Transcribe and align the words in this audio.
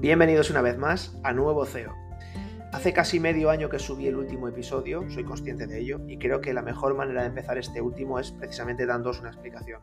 Bienvenidos 0.00 0.48
una 0.50 0.62
vez 0.62 0.78
más 0.78 1.12
a 1.24 1.32
Nuevo 1.32 1.66
CEO. 1.66 1.92
Hace 2.72 2.92
casi 2.92 3.18
medio 3.18 3.50
año 3.50 3.68
que 3.68 3.80
subí 3.80 4.06
el 4.06 4.14
último 4.14 4.46
episodio, 4.46 5.04
soy 5.10 5.24
consciente 5.24 5.66
de 5.66 5.80
ello, 5.80 5.98
y 6.06 6.18
creo 6.18 6.40
que 6.40 6.54
la 6.54 6.62
mejor 6.62 6.94
manera 6.94 7.22
de 7.22 7.26
empezar 7.26 7.58
este 7.58 7.80
último 7.80 8.20
es 8.20 8.30
precisamente 8.30 8.86
dándoos 8.86 9.18
una 9.18 9.30
explicación. 9.30 9.80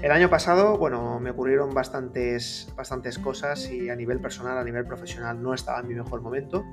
El 0.00 0.12
año 0.12 0.30
pasado, 0.30 0.78
bueno, 0.78 1.18
me 1.18 1.30
ocurrieron 1.30 1.74
bastantes, 1.74 2.72
bastantes 2.76 3.18
cosas 3.18 3.68
y 3.68 3.90
a 3.90 3.96
nivel 3.96 4.20
personal, 4.20 4.56
a 4.56 4.62
nivel 4.62 4.86
profesional, 4.86 5.42
no 5.42 5.52
estaba 5.52 5.80
en 5.80 5.88
mi 5.88 5.94
mejor 5.96 6.20
momento, 6.20 6.64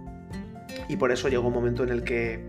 y 0.88 0.98
por 0.98 1.12
eso 1.12 1.30
llegó 1.30 1.48
un 1.48 1.54
momento 1.54 1.82
en 1.82 1.90
el 1.90 2.04
que 2.04 2.46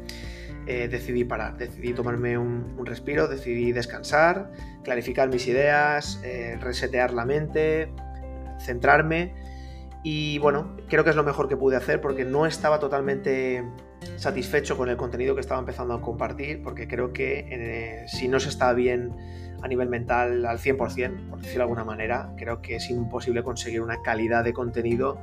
eh, 0.66 0.88
decidí 0.88 1.24
parar, 1.24 1.56
decidí 1.56 1.94
tomarme 1.94 2.36
un, 2.36 2.84
respiro, 2.84 3.28
decidí 3.28 3.72
descansar, 3.72 4.52
clarificar 4.84 5.30
mis 5.30 5.46
ideas, 5.46 6.20
eh, 6.22 6.58
resetear 6.60 7.14
la 7.14 7.24
mente, 7.24 7.90
centrarme 8.58 9.45
y 10.08 10.38
bueno, 10.38 10.76
creo 10.88 11.02
que 11.02 11.10
es 11.10 11.16
lo 11.16 11.24
mejor 11.24 11.48
que 11.48 11.56
pude 11.56 11.74
hacer 11.74 12.00
porque 12.00 12.24
no 12.24 12.46
estaba 12.46 12.78
totalmente 12.78 13.64
satisfecho 14.14 14.76
con 14.76 14.88
el 14.88 14.96
contenido 14.96 15.34
que 15.34 15.40
estaba 15.40 15.58
empezando 15.58 15.94
a 15.94 16.00
compartir, 16.00 16.62
porque 16.62 16.86
creo 16.86 17.12
que 17.12 17.48
eh, 17.50 18.04
si 18.06 18.28
no 18.28 18.38
se 18.38 18.50
está 18.50 18.72
bien 18.72 19.16
a 19.60 19.66
nivel 19.66 19.88
mental 19.88 20.46
al 20.46 20.58
100%, 20.60 20.76
por 20.76 21.40
decirlo 21.40 21.58
de 21.58 21.62
alguna 21.62 21.82
manera, 21.82 22.32
creo 22.36 22.62
que 22.62 22.76
es 22.76 22.88
imposible 22.88 23.42
conseguir 23.42 23.80
una 23.80 24.00
calidad 24.00 24.44
de 24.44 24.52
contenido 24.52 25.18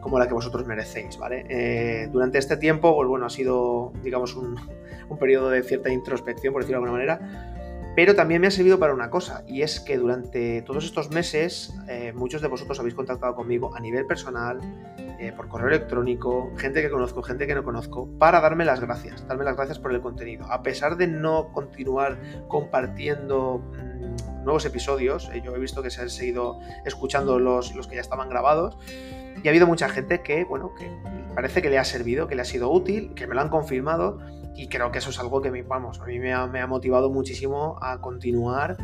como 0.00 0.18
la 0.18 0.26
que 0.26 0.34
vosotros 0.34 0.66
merecéis, 0.66 1.16
¿vale? 1.18 1.46
Eh, 1.48 2.08
durante 2.10 2.38
este 2.38 2.56
tiempo, 2.56 2.96
pues 2.96 3.08
bueno, 3.08 3.26
ha 3.26 3.30
sido, 3.30 3.92
digamos, 4.02 4.34
un, 4.34 4.56
un 5.08 5.18
periodo 5.20 5.50
de 5.50 5.62
cierta 5.62 5.88
introspección, 5.88 6.52
por 6.52 6.62
decirlo 6.62 6.80
de 6.80 6.84
alguna 6.84 6.98
manera, 6.98 7.55
pero 7.96 8.14
también 8.14 8.42
me 8.42 8.46
ha 8.46 8.50
servido 8.50 8.78
para 8.78 8.92
una 8.92 9.08
cosa, 9.08 9.42
y 9.48 9.62
es 9.62 9.80
que 9.80 9.96
durante 9.96 10.60
todos 10.62 10.84
estos 10.84 11.10
meses 11.10 11.74
eh, 11.88 12.12
muchos 12.14 12.42
de 12.42 12.48
vosotros 12.48 12.78
habéis 12.78 12.94
contactado 12.94 13.34
conmigo 13.34 13.74
a 13.74 13.80
nivel 13.80 14.04
personal, 14.06 14.60
eh, 15.18 15.32
por 15.34 15.48
correo 15.48 15.68
electrónico, 15.68 16.52
gente 16.58 16.82
que 16.82 16.90
conozco, 16.90 17.22
gente 17.22 17.46
que 17.46 17.54
no 17.54 17.64
conozco, 17.64 18.06
para 18.18 18.42
darme 18.42 18.66
las 18.66 18.80
gracias, 18.80 19.26
darme 19.26 19.44
las 19.44 19.56
gracias 19.56 19.78
por 19.78 19.94
el 19.94 20.02
contenido. 20.02 20.44
A 20.52 20.62
pesar 20.62 20.98
de 20.98 21.06
no 21.06 21.52
continuar 21.54 22.18
compartiendo 22.48 23.60
mm, 23.60 24.44
nuevos 24.44 24.66
episodios, 24.66 25.30
eh, 25.32 25.40
yo 25.42 25.56
he 25.56 25.58
visto 25.58 25.82
que 25.82 25.88
se 25.88 26.02
han 26.02 26.10
seguido 26.10 26.60
escuchando 26.84 27.38
los, 27.38 27.74
los 27.74 27.88
que 27.88 27.94
ya 27.94 28.02
estaban 28.02 28.28
grabados, 28.28 28.76
y 29.42 29.48
ha 29.48 29.50
habido 29.50 29.66
mucha 29.66 29.88
gente 29.88 30.20
que, 30.20 30.44
bueno, 30.44 30.74
que 30.74 30.90
parece 31.34 31.62
que 31.62 31.70
le 31.70 31.78
ha 31.78 31.84
servido, 31.84 32.28
que 32.28 32.34
le 32.34 32.42
ha 32.42 32.46
sido 32.46 32.70
útil, 32.70 33.14
que 33.14 33.26
me 33.26 33.34
lo 33.34 33.40
han 33.40 33.48
confirmado 33.48 34.18
y 34.56 34.68
creo 34.68 34.90
que 34.90 34.98
eso 34.98 35.10
es 35.10 35.18
algo 35.18 35.42
que 35.42 35.50
me, 35.50 35.62
vamos, 35.62 36.00
a 36.00 36.06
mí 36.06 36.18
me 36.18 36.32
ha, 36.32 36.66
motivado 36.66 37.10
muchísimo 37.10 37.78
a 37.80 38.00
continuar 38.00 38.76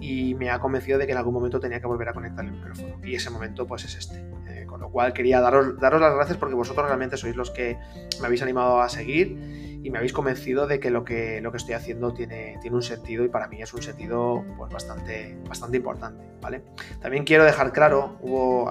y 0.00 0.34
me 0.34 0.50
ha 0.50 0.58
convencido 0.58 0.98
de 0.98 1.06
que 1.06 1.12
en 1.12 1.18
algún 1.18 1.34
momento 1.34 1.58
tenía 1.58 1.80
que 1.80 1.86
volver 1.86 2.08
a 2.08 2.12
conectar 2.12 2.44
el 2.44 2.52
micrófono. 2.52 2.96
Y 3.04 3.14
ese 3.14 3.30
momento 3.30 3.66
pues 3.66 3.84
es 3.84 3.96
este. 3.96 4.24
Eh, 4.48 4.66
con 4.66 4.80
lo 4.80 4.90
cual 4.90 5.12
quería 5.12 5.40
daros, 5.40 5.78
daros 5.80 6.00
las 6.00 6.14
gracias 6.14 6.38
porque 6.38 6.54
vosotros 6.54 6.86
realmente 6.86 7.16
sois 7.16 7.34
los 7.34 7.50
que 7.50 7.76
me 8.20 8.26
habéis 8.26 8.42
animado 8.42 8.80
a 8.80 8.88
seguir 8.88 9.65
y 9.86 9.90
me 9.90 9.98
habéis 9.98 10.12
convencido 10.12 10.66
de 10.66 10.80
que 10.80 10.90
lo 10.90 11.04
que, 11.04 11.40
lo 11.40 11.52
que 11.52 11.58
estoy 11.58 11.74
haciendo 11.74 12.12
tiene, 12.12 12.58
tiene 12.60 12.74
un 12.74 12.82
sentido 12.82 13.24
y 13.24 13.28
para 13.28 13.46
mí 13.46 13.62
es 13.62 13.72
un 13.72 13.82
sentido 13.82 14.44
pues, 14.58 14.72
bastante, 14.72 15.38
bastante 15.48 15.76
importante. 15.76 16.24
¿vale? 16.40 16.64
También 17.00 17.22
quiero 17.22 17.44
dejar 17.44 17.72
claro, 17.72 18.18
hubo, 18.20 18.68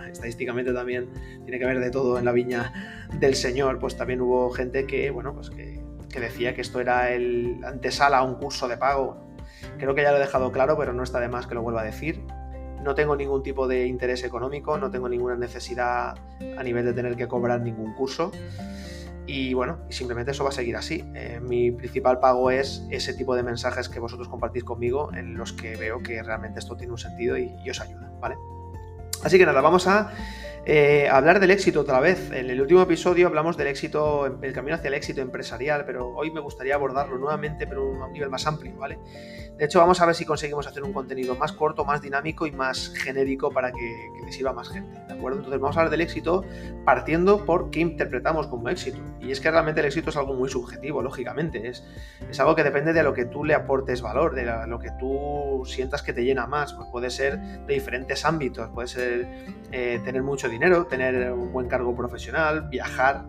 estadísticamente 0.10 0.72
también 0.72 1.10
tiene 1.44 1.58
que 1.58 1.66
ver 1.66 1.78
de 1.78 1.90
todo 1.90 2.18
en 2.18 2.24
la 2.24 2.32
viña 2.32 3.06
del 3.20 3.34
Señor, 3.34 3.78
pues 3.78 3.98
también 3.98 4.22
hubo 4.22 4.48
gente 4.48 4.86
que, 4.86 5.10
bueno, 5.10 5.34
pues 5.34 5.50
que, 5.50 5.82
que 6.08 6.20
decía 6.20 6.54
que 6.54 6.62
esto 6.62 6.80
era 6.80 7.10
el 7.10 7.62
antesala 7.62 8.16
a 8.16 8.22
un 8.22 8.36
curso 8.36 8.66
de 8.66 8.78
pago. 8.78 9.36
Creo 9.76 9.94
que 9.94 10.00
ya 10.00 10.10
lo 10.10 10.16
he 10.16 10.20
dejado 10.20 10.52
claro, 10.52 10.78
pero 10.78 10.94
no 10.94 11.02
está 11.02 11.20
de 11.20 11.28
más 11.28 11.46
que 11.46 11.54
lo 11.54 11.60
vuelva 11.60 11.82
a 11.82 11.84
decir 11.84 12.24
no 12.82 12.94
tengo 12.94 13.16
ningún 13.16 13.42
tipo 13.42 13.66
de 13.66 13.86
interés 13.86 14.24
económico, 14.24 14.76
no 14.76 14.90
tengo 14.90 15.08
ninguna 15.08 15.36
necesidad 15.36 16.16
a 16.58 16.62
nivel 16.62 16.84
de 16.84 16.92
tener 16.92 17.16
que 17.16 17.26
cobrar 17.26 17.62
ningún 17.62 17.94
curso. 17.94 18.30
Y 19.26 19.54
bueno, 19.54 19.78
simplemente 19.88 20.32
eso 20.32 20.44
va 20.44 20.50
a 20.50 20.52
seguir 20.52 20.76
así. 20.76 21.04
Eh, 21.14 21.40
mi 21.40 21.70
principal 21.70 22.20
pago 22.20 22.50
es 22.50 22.86
ese 22.90 23.14
tipo 23.14 23.34
de 23.34 23.42
mensajes 23.42 23.88
que 23.88 24.00
vosotros 24.00 24.28
compartís 24.28 24.64
conmigo 24.64 25.12
en 25.14 25.36
los 25.36 25.52
que 25.52 25.76
veo 25.76 26.02
que 26.02 26.22
realmente 26.22 26.58
esto 26.58 26.76
tiene 26.76 26.92
un 26.92 26.98
sentido 26.98 27.38
y, 27.38 27.54
y 27.64 27.70
os 27.70 27.80
ayuda, 27.80 28.12
¿vale? 28.20 28.36
Así 29.24 29.38
que 29.38 29.46
nada, 29.46 29.62
vamos 29.62 29.86
a 29.86 30.12
eh, 30.66 31.08
hablar 31.10 31.40
del 31.40 31.50
éxito 31.50 31.80
otra 31.80 31.98
vez. 31.98 32.30
En 32.30 32.50
el 32.50 32.60
último 32.60 32.82
episodio 32.82 33.26
hablamos 33.26 33.56
del 33.56 33.68
éxito, 33.68 34.26
el 34.26 34.52
camino 34.52 34.76
hacia 34.76 34.88
el 34.88 34.94
éxito 34.94 35.22
empresarial, 35.22 35.86
pero 35.86 36.08
hoy 36.08 36.30
me 36.30 36.40
gustaría 36.40 36.74
abordarlo 36.74 37.16
nuevamente, 37.16 37.66
pero 37.66 38.02
a 38.02 38.06
un 38.06 38.12
nivel 38.12 38.28
más 38.28 38.46
amplio, 38.46 38.76
¿vale? 38.76 38.98
De 39.56 39.66
hecho, 39.66 39.78
vamos 39.78 40.00
a 40.00 40.06
ver 40.06 40.14
si 40.16 40.24
conseguimos 40.24 40.66
hacer 40.66 40.82
un 40.82 40.92
contenido 40.92 41.36
más 41.36 41.52
corto, 41.52 41.84
más 41.84 42.02
dinámico 42.02 42.46
y 42.46 42.50
más 42.50 42.92
genérico 42.94 43.50
para 43.50 43.70
que, 43.70 44.10
que 44.18 44.26
le 44.26 44.32
sirva 44.32 44.50
a 44.50 44.52
más 44.52 44.68
gente, 44.68 44.98
¿de 45.06 45.12
acuerdo? 45.12 45.38
Entonces 45.38 45.60
vamos 45.60 45.76
a 45.76 45.80
hablar 45.80 45.90
del 45.90 46.00
éxito 46.00 46.44
partiendo 46.84 47.44
por 47.44 47.70
qué 47.70 47.80
interpretamos 47.80 48.48
como 48.48 48.68
éxito. 48.68 48.98
Y 49.20 49.30
es 49.30 49.40
que 49.40 49.50
realmente 49.50 49.80
el 49.80 49.86
éxito 49.86 50.10
es 50.10 50.16
algo 50.16 50.34
muy 50.34 50.48
subjetivo, 50.48 51.02
lógicamente. 51.02 51.68
Es, 51.68 51.84
es 52.28 52.40
algo 52.40 52.56
que 52.56 52.64
depende 52.64 52.92
de 52.92 53.02
lo 53.02 53.14
que 53.14 53.26
tú 53.26 53.44
le 53.44 53.54
aportes 53.54 54.02
valor, 54.02 54.34
de 54.34 54.44
lo 54.66 54.78
que 54.78 54.90
tú 54.98 55.62
sientas 55.66 56.02
que 56.02 56.12
te 56.12 56.24
llena 56.24 56.46
más. 56.46 56.74
Pues 56.74 56.88
puede 56.90 57.10
ser 57.10 57.38
de 57.38 57.74
diferentes 57.74 58.24
ámbitos, 58.24 58.68
puede 58.70 58.88
ser 58.88 59.13
eh, 59.72 60.00
tener 60.04 60.22
mucho 60.22 60.48
dinero, 60.48 60.86
tener 60.86 61.32
un 61.32 61.52
buen 61.52 61.68
cargo 61.68 61.94
profesional, 61.96 62.68
viajar, 62.68 63.26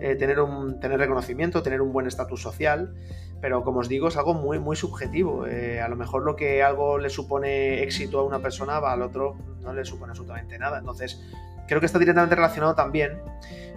eh, 0.00 0.14
tener, 0.14 0.40
un, 0.40 0.78
tener 0.80 0.98
reconocimiento, 0.98 1.62
tener 1.62 1.80
un 1.80 1.92
buen 1.92 2.06
estatus 2.06 2.42
social, 2.42 2.94
pero 3.40 3.64
como 3.64 3.80
os 3.80 3.88
digo 3.88 4.08
es 4.08 4.16
algo 4.16 4.34
muy, 4.34 4.58
muy 4.58 4.76
subjetivo. 4.76 5.46
Eh, 5.46 5.80
a 5.80 5.88
lo 5.88 5.96
mejor 5.96 6.24
lo 6.24 6.36
que 6.36 6.62
algo 6.62 6.98
le 6.98 7.10
supone 7.10 7.82
éxito 7.82 8.20
a 8.20 8.24
una 8.24 8.40
persona, 8.40 8.80
va 8.80 8.92
al 8.92 9.02
otro 9.02 9.36
no 9.62 9.72
le 9.72 9.84
supone 9.84 10.10
absolutamente 10.10 10.58
nada. 10.58 10.78
Entonces, 10.78 11.20
creo 11.66 11.80
que 11.80 11.86
está 11.86 11.98
directamente 11.98 12.34
relacionado 12.34 12.74
también 12.74 13.20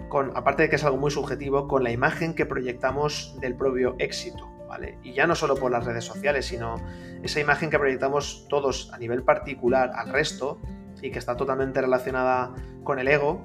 con, 0.08 0.36
aparte 0.36 0.64
de 0.64 0.68
que 0.68 0.76
es 0.76 0.84
algo 0.84 0.98
muy 0.98 1.10
subjetivo, 1.10 1.68
con 1.68 1.82
la 1.82 1.90
imagen 1.90 2.34
que 2.34 2.46
proyectamos 2.46 3.36
del 3.40 3.54
propio 3.54 3.96
éxito. 3.98 4.48
¿Vale? 4.68 4.98
Y 5.02 5.12
ya 5.12 5.26
no 5.26 5.34
solo 5.34 5.54
por 5.54 5.70
las 5.70 5.84
redes 5.84 6.04
sociales, 6.04 6.46
sino 6.46 6.76
esa 7.22 7.40
imagen 7.40 7.68
que 7.68 7.78
proyectamos 7.78 8.46
todos 8.48 8.90
a 8.94 8.96
nivel 8.96 9.22
particular 9.22 9.92
al 9.94 10.08
resto 10.08 10.60
y 11.02 11.10
que 11.10 11.18
está 11.18 11.36
totalmente 11.36 11.80
relacionada 11.80 12.54
con 12.84 12.98
el 12.98 13.08
ego 13.08 13.44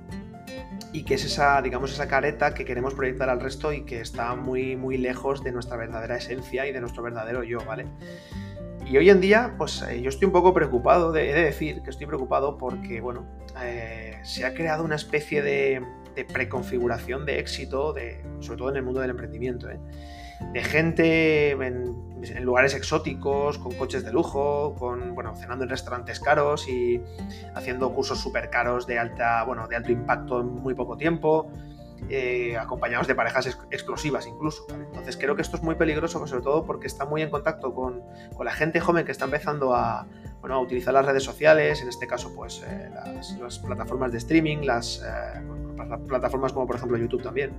y 0.93 1.03
que 1.03 1.15
es 1.15 1.25
esa, 1.25 1.61
digamos, 1.61 1.91
esa 1.91 2.07
careta 2.07 2.53
que 2.53 2.63
queremos 2.63 2.93
proyectar 2.93 3.29
al 3.29 3.39
resto 3.39 3.73
y 3.73 3.83
que 3.83 3.99
está 3.99 4.35
muy, 4.35 4.75
muy 4.75 4.97
lejos 4.97 5.43
de 5.43 5.51
nuestra 5.51 5.75
verdadera 5.75 6.17
esencia 6.17 6.65
y 6.65 6.71
de 6.71 6.79
nuestro 6.79 7.03
verdadero 7.03 7.43
yo, 7.43 7.59
¿vale? 7.65 7.85
Y 8.89 8.97
hoy 8.97 9.09
en 9.09 9.19
día, 9.19 9.55
pues 9.57 9.81
eh, 9.81 10.01
yo 10.01 10.09
estoy 10.09 10.27
un 10.27 10.31
poco 10.31 10.53
preocupado, 10.53 11.11
de, 11.11 11.29
he 11.29 11.33
de 11.33 11.43
decir 11.43 11.81
que 11.81 11.89
estoy 11.89 12.07
preocupado 12.07 12.57
porque, 12.57 13.01
bueno, 13.01 13.25
eh, 13.61 14.17
se 14.23 14.45
ha 14.45 14.53
creado 14.53 14.83
una 14.83 14.95
especie 14.95 15.41
de, 15.41 15.83
preconfiguración 16.33 17.25
de 17.25 17.39
éxito, 17.39 17.93
de, 17.93 18.23
sobre 18.39 18.57
todo 18.57 18.69
en 18.69 18.77
el 18.77 18.83
mundo 18.83 19.01
del 19.01 19.11
emprendimiento, 19.11 19.69
¿eh? 19.69 19.79
De 20.53 20.63
gente 20.63 21.51
en, 21.51 22.07
lugares 22.41 22.73
exóticos, 22.73 23.57
con 23.57 23.73
coches 23.73 24.03
de 24.03 24.11
lujo, 24.11 24.75
con, 24.75 25.15
bueno, 25.15 25.35
cenando 25.35 25.63
en 25.63 25.69
restaurantes 25.69 26.19
caros 26.19 26.67
y 26.67 27.01
haciendo 27.55 27.93
cursos 27.93 28.19
súper 28.19 28.49
caros 28.49 28.87
de, 28.87 28.99
alta, 28.99 29.43
bueno, 29.43 29.67
de 29.67 29.75
alto 29.75 29.91
impacto 29.91 30.41
en 30.41 30.47
muy 30.47 30.73
poco 30.73 30.97
tiempo, 30.97 31.51
eh, 32.09 32.55
acompañados 32.57 33.07
de 33.07 33.15
parejas 33.15 33.57
explosivas 33.71 34.27
incluso. 34.27 34.65
Entonces 34.69 35.17
creo 35.17 35.35
que 35.35 35.41
esto 35.41 35.57
es 35.57 35.63
muy 35.63 35.75
peligroso, 35.75 36.25
sobre 36.25 36.41
todo 36.41 36.65
porque 36.65 36.87
está 36.87 37.05
muy 37.05 37.21
en 37.21 37.29
contacto 37.29 37.73
con, 37.73 38.01
con 38.35 38.45
la 38.45 38.53
gente 38.53 38.79
joven 38.79 39.05
que 39.05 39.11
está 39.11 39.25
empezando 39.25 39.75
a, 39.75 40.07
bueno, 40.39 40.55
a 40.55 40.59
utilizar 40.59 40.93
las 40.93 41.05
redes 41.05 41.23
sociales, 41.23 41.81
en 41.81 41.89
este 41.89 42.07
caso 42.07 42.33
pues 42.35 42.63
eh, 42.65 42.89
las, 42.93 43.37
las, 43.37 43.59
plataformas 43.59 44.11
de 44.11 44.19
streaming, 44.19 44.59
las, 44.59 45.03
eh, 45.03 45.41
plataformas 46.07 46.53
como 46.53 46.67
por 46.67 46.75
ejemplo 46.75 46.97
YouTube 46.97 47.23
también. 47.23 47.53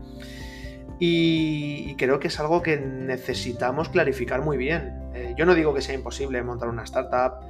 Y, 0.99 1.95
creo 1.97 2.19
que 2.19 2.29
es 2.29 2.41
algo 2.41 2.63
que 2.63 2.77
necesitamos 2.79 3.89
clarificar 3.89 4.43
muy 4.43 4.57
bien. 4.57 5.11
Eh, 5.15 5.35
yo 5.37 5.47
no 5.47 5.55
digo 5.55 5.75
que 5.75 5.81
sea 5.81 5.95
imposible 5.95 6.43
montar 6.43 6.69
una 6.69 6.85
startup, 6.85 7.41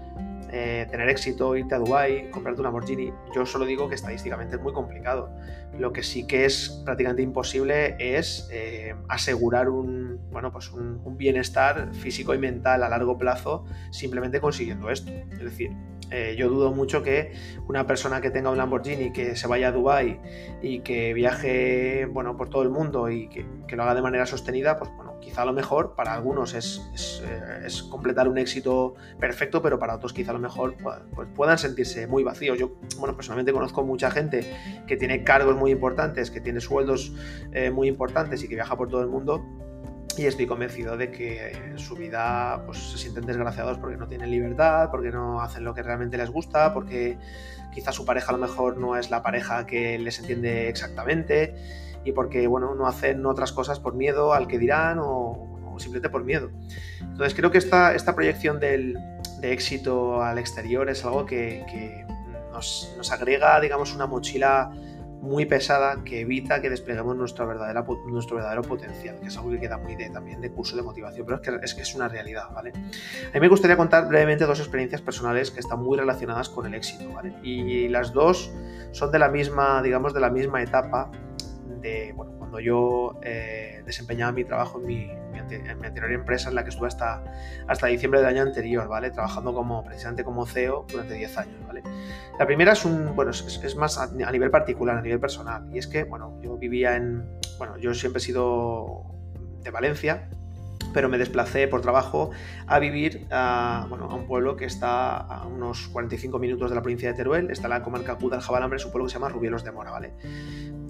eh, 0.53 0.87
tener 0.91 1.09
éxito, 1.09 1.57
irte 1.57 1.75
a 1.75 1.79
Dubai, 1.79 2.31
comprarte 2.31 2.61
una 2.61 2.69
Lamborghini. 2.69 3.13
Yo 3.35 3.47
solo 3.47 3.65
digo 3.65 3.89
que 3.89 3.95
estadísticamente 3.95 4.57
es 4.57 4.63
muy 4.63 4.73
complicado. 4.73 5.31
Lo 5.79 5.93
que 5.93 6.03
sí 6.03 6.27
que 6.27 6.45
es 6.45 6.83
prácticamente 6.85 7.23
imposible 7.23 7.97
es 7.99 8.49
eh, 8.53 8.95
asegurar 9.09 9.69
un, 9.69 10.21
bueno, 10.31 10.53
pues 10.53 10.71
un, 10.73 11.01
un, 11.05 11.17
bienestar 11.17 11.95
físico 11.95 12.35
y 12.35 12.39
mental 12.39 12.83
a 12.83 12.89
largo 12.89 13.19
plazo 13.19 13.65
simplemente 13.91 14.41
consiguiendo 14.41 14.91
esto. 14.91 15.13
Es 15.13 15.41
decir, 15.41 15.73
eh, 16.11 16.37
yo 16.39 16.49
dudo 16.49 16.73
mucho 16.73 17.03
que 17.03 17.33
una 17.69 17.87
persona 17.87 18.21
que 18.21 18.31
tenga 18.31 18.51
un 18.51 18.57
Lamborghini, 18.57 19.13
que 19.13 19.37
se 19.37 19.47
vaya 19.47 19.69
a 19.69 19.73
Dubai 19.73 20.21
y 20.63 20.81
que 20.81 21.13
viaje 21.13 22.07
bueno, 22.07 22.37
por 22.37 22.49
todo 22.49 22.63
el 22.63 22.71
mundo 22.71 23.11
y 23.11 23.29
que, 23.29 23.47
que 23.67 23.77
lo 23.77 23.83
haga 23.83 23.95
de 23.95 24.03
manera 24.03 24.25
sostenida, 24.25 24.79
pues 24.79 24.91
bueno, 24.97 25.08
quizá 25.21 25.43
a 25.43 25.45
lo 25.45 25.53
mejor 25.53 25.95
para 25.95 26.15
algunos 26.15 26.55
es, 26.55 26.81
es, 26.95 27.23
eh, 27.25 27.67
es, 27.67 27.83
completar 27.83 28.29
un 28.29 28.39
éxito 28.39 28.95
perfecto, 29.19 29.63
pero 29.63 29.79
para 29.79 29.95
otros 29.95 30.13
quizá 30.13 30.31
a 30.31 30.35
lo 30.35 30.41
mejor 30.41 30.77
pues, 31.15 31.29
puedan 31.35 31.59
sentirse 31.59 32.07
muy 32.07 32.23
vacíos. 32.25 32.59
Yo, 32.59 32.73
bueno, 32.99 33.15
personalmente 33.15 33.53
conozco 33.53 33.85
mucha 33.85 34.11
gente 34.11 34.57
que 34.87 34.97
tiene 34.97 35.25
cargos 35.25 35.57
muy 35.57 35.71
importantes, 35.71 36.31
que 36.31 36.41
tiene 36.41 36.61
sueldos 36.61 37.13
eh, 37.53 37.71
muy 37.71 37.89
importantes 37.89 38.43
y 38.43 38.49
que 38.49 38.55
viaja 38.55 38.77
por 38.77 38.89
todo 38.89 39.03
el 39.03 39.09
mundo 39.09 39.45
y 40.19 40.27
estoy 40.27 40.47
convencido 40.47 40.97
de 40.97 41.13
que 41.13 41.53
en 41.53 41.79
su 41.79 41.95
vida 41.95 42.63
pues, 42.67 42.79
se 42.79 42.99
sienten 42.99 43.25
desgraciados 43.25 43.79
porque 43.79 43.97
no 43.97 44.09
tienen 44.09 44.31
libertad, 44.31 44.91
porque 44.91 45.11
no 45.11 45.41
hacen 45.41 45.63
lo 45.63 45.75
que 45.75 45.83
realmente 45.83 46.17
les 46.17 46.31
gusta, 46.31 46.75
porque 46.75 47.17
quizás 47.73 47.95
su 47.95 48.05
pareja 48.05 48.31
a 48.31 48.33
lo 48.33 48.39
mejor 48.39 48.79
no 48.79 48.97
es 48.97 49.11
la 49.11 49.23
pareja 49.23 49.65
que 49.67 49.99
les 49.99 50.19
entiende 50.19 50.69
exactamente 50.69 51.55
y 52.05 52.13
porque 52.13 52.47
bueno, 52.47 52.75
no 52.75 52.87
hacen 52.87 53.25
otras 53.27 53.53
cosas 53.53 53.81
por 53.81 53.95
miedo 53.95 54.33
al 54.33 54.49
que 54.49 54.59
dirán 54.59 54.99
o, 55.01 55.77
simplemente 55.79 56.11
por 56.11 56.25
miedo. 56.25 56.51
Entonces 57.01 57.35
creo 57.35 57.53
que 57.53 57.59
esta, 57.59 57.95
esta 57.95 58.15
proyección 58.17 58.59
del, 58.59 58.99
de 59.41 59.53
éxito 59.53 60.23
al 60.23 60.39
exterior 60.39 60.91
es 60.91 61.05
algo 61.05 61.25
que, 61.25 62.05
nos, 62.53 62.93
nos 62.97 63.13
agrega, 63.13 63.61
digamos, 63.61 63.95
una 63.95 64.07
mochila 64.07 64.73
muy 65.21 65.47
pesada 65.47 66.03
que 66.05 66.21
evita 66.21 66.61
que 66.61 66.71
despleguemos 66.71 67.17
nuestra 67.17 67.45
verdadera, 67.45 67.85
nuestro 68.07 68.37
verdadero 68.37 68.63
potencial, 68.63 69.19
que 69.21 69.27
es 69.29 69.37
algo 69.37 69.51
que 69.51 69.61
queda 69.61 69.77
muy 69.77 69.97
de, 69.97 70.11
también 70.11 70.41
de 70.41 70.51
curso 70.51 70.77
de 70.77 70.83
motivación, 70.83 71.27
pero 71.27 71.41
es 71.41 71.43
que, 71.43 71.65
es 71.65 71.75
que 71.75 71.83
es 71.83 71.95
una 71.95 72.09
realidad, 72.09 72.45
¿vale? 72.55 72.71
A 72.71 73.35
mí 73.35 73.41
me 73.41 73.49
gustaría 73.49 73.77
contar 73.77 74.09
brevemente 74.09 74.45
dos 74.45 74.61
experiencias 74.61 75.03
personales 75.03 75.51
que 75.51 75.61
están 75.61 75.81
muy 75.81 75.99
relacionadas 75.99 76.49
con 76.49 76.67
el 76.67 76.75
éxito, 76.75 77.13
¿vale? 77.13 77.35
Y 77.43 77.89
las 77.89 78.13
dos 78.13 78.53
son 78.93 79.11
de 79.11 79.19
la 79.19 79.29
misma, 79.29 79.83
digamos, 79.83 80.15
de 80.15 80.21
la 80.21 80.31
misma 80.31 80.63
etapa 80.63 81.11
de, 81.81 82.13
bueno, 82.15 82.33
cuando 82.39 82.61
yo 82.61 83.19
eh, 83.23 83.83
desempeñaba 83.85 84.33
mi 84.33 84.45
trabajo 84.45 84.81
en 84.81 84.87
mi, 84.87 85.11
anterior 85.85 86.13
empresa 86.13 86.49
en 86.49 86.57
la 86.57 86.65
que 86.65 86.71
estuve 86.71 86.89
hasta, 86.89 87.23
hasta 87.67 87.87
diciembre 87.87 88.21
del 88.21 88.29
año 88.29 88.43
anterior, 88.43 88.89
¿vale? 88.89 89.11
Trabajando 89.11 89.55
como, 89.55 89.85
precisamente 89.85 90.25
como 90.25 90.47
CEO 90.47 90.87
durante 90.91 91.15
10 91.15 91.39
años, 91.39 91.67
¿vale? 91.67 91.83
La 92.39 92.47
primera 92.47 92.73
es 92.73 92.85
un, 92.85 93.15
bueno, 93.15 93.31
es, 93.31 93.77
más 93.77 93.99
a, 93.99 94.09
nivel 94.31 94.51
particular, 94.51 94.97
a 94.97 95.03
nivel 95.03 95.21
personal, 95.21 95.69
y 95.73 95.79
es 95.79 95.87
que, 95.87 96.05
bueno, 96.05 96.39
yo 96.43 96.57
vivía 96.57 96.97
en, 96.97 97.25
bueno, 97.59 97.77
yo 97.79 97.95
siempre 97.95 98.19
he 98.19 98.23
sido 98.25 99.05
de 99.63 99.71
Valencia, 99.71 100.29
pero 100.93 101.09
me 101.09 101.19
desplacé 101.19 101.69
por 101.69 101.81
trabajo 101.81 102.31
a 102.67 102.79
vivir 102.79 103.27
a, 103.31 103.87
bueno, 103.89 104.07
a 104.07 104.15
un 104.15 104.27
pueblo 104.27 104.57
que 104.57 104.65
está 104.65 105.17
a 105.17 105.47
unos 105.47 105.89
45 105.89 106.39
minutos 106.39 106.71
de 106.71 106.77
la 106.77 106.83
provincia 106.83 107.11
de 107.11 107.15
Teruel, 107.15 107.51
está 107.51 107.67
en 107.67 107.71
la 107.71 107.83
comarca 107.83 108.17
Cuda 108.17 108.41
Jabalambre, 108.41 108.79
es 108.79 108.85
un 108.85 108.93
pueblo 108.93 109.07
que 109.07 109.13
se 109.13 109.15
llama 109.15 109.29
Rubielos 109.29 109.65
de 109.65 109.73
Mora, 109.73 109.91
¿vale? 109.91 110.13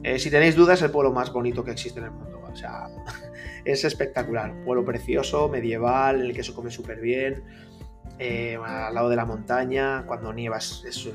Eh, 0.02 0.18
si 0.18 0.30
tenéis 0.30 0.56
dudas, 0.56 0.78
es 0.78 0.84
el 0.84 0.90
pueblo 0.90 1.12
más 1.12 1.32
bonito 1.32 1.64
que 1.64 1.72
existe 1.72 1.98
en 2.00 2.06
el 2.06 2.10
mundo. 2.12 2.40
O 2.50 2.56
sea, 2.56 2.88
es 3.64 3.84
espectacular. 3.84 4.54
pueblo 4.64 4.84
precioso, 4.84 5.48
medieval, 5.48 6.20
en 6.20 6.26
el 6.26 6.34
que 6.34 6.42
se 6.42 6.52
come 6.52 6.70
súper 6.70 7.00
bien. 7.00 7.42
Eh, 8.20 8.58
al 8.64 8.94
lado 8.94 9.08
de 9.08 9.16
la 9.16 9.24
montaña, 9.24 10.04
cuando 10.04 10.32
nievas, 10.32 10.84
es, 10.84 11.06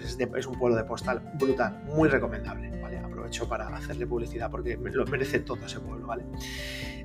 un 0.47 0.57
pueblo 0.57 0.77
de 0.77 0.85
postal 0.85 1.21
brutal, 1.35 1.83
muy 1.85 2.07
recomendable. 2.07 2.71
¿vale? 2.81 2.99
Aprovecho 2.99 3.47
para 3.47 3.67
hacerle 3.75 4.07
publicidad 4.07 4.49
porque 4.49 4.77
lo 4.77 5.05
merece 5.05 5.39
todo 5.39 5.65
ese 5.65 5.79
pueblo. 5.79 6.07
¿vale? 6.07 6.23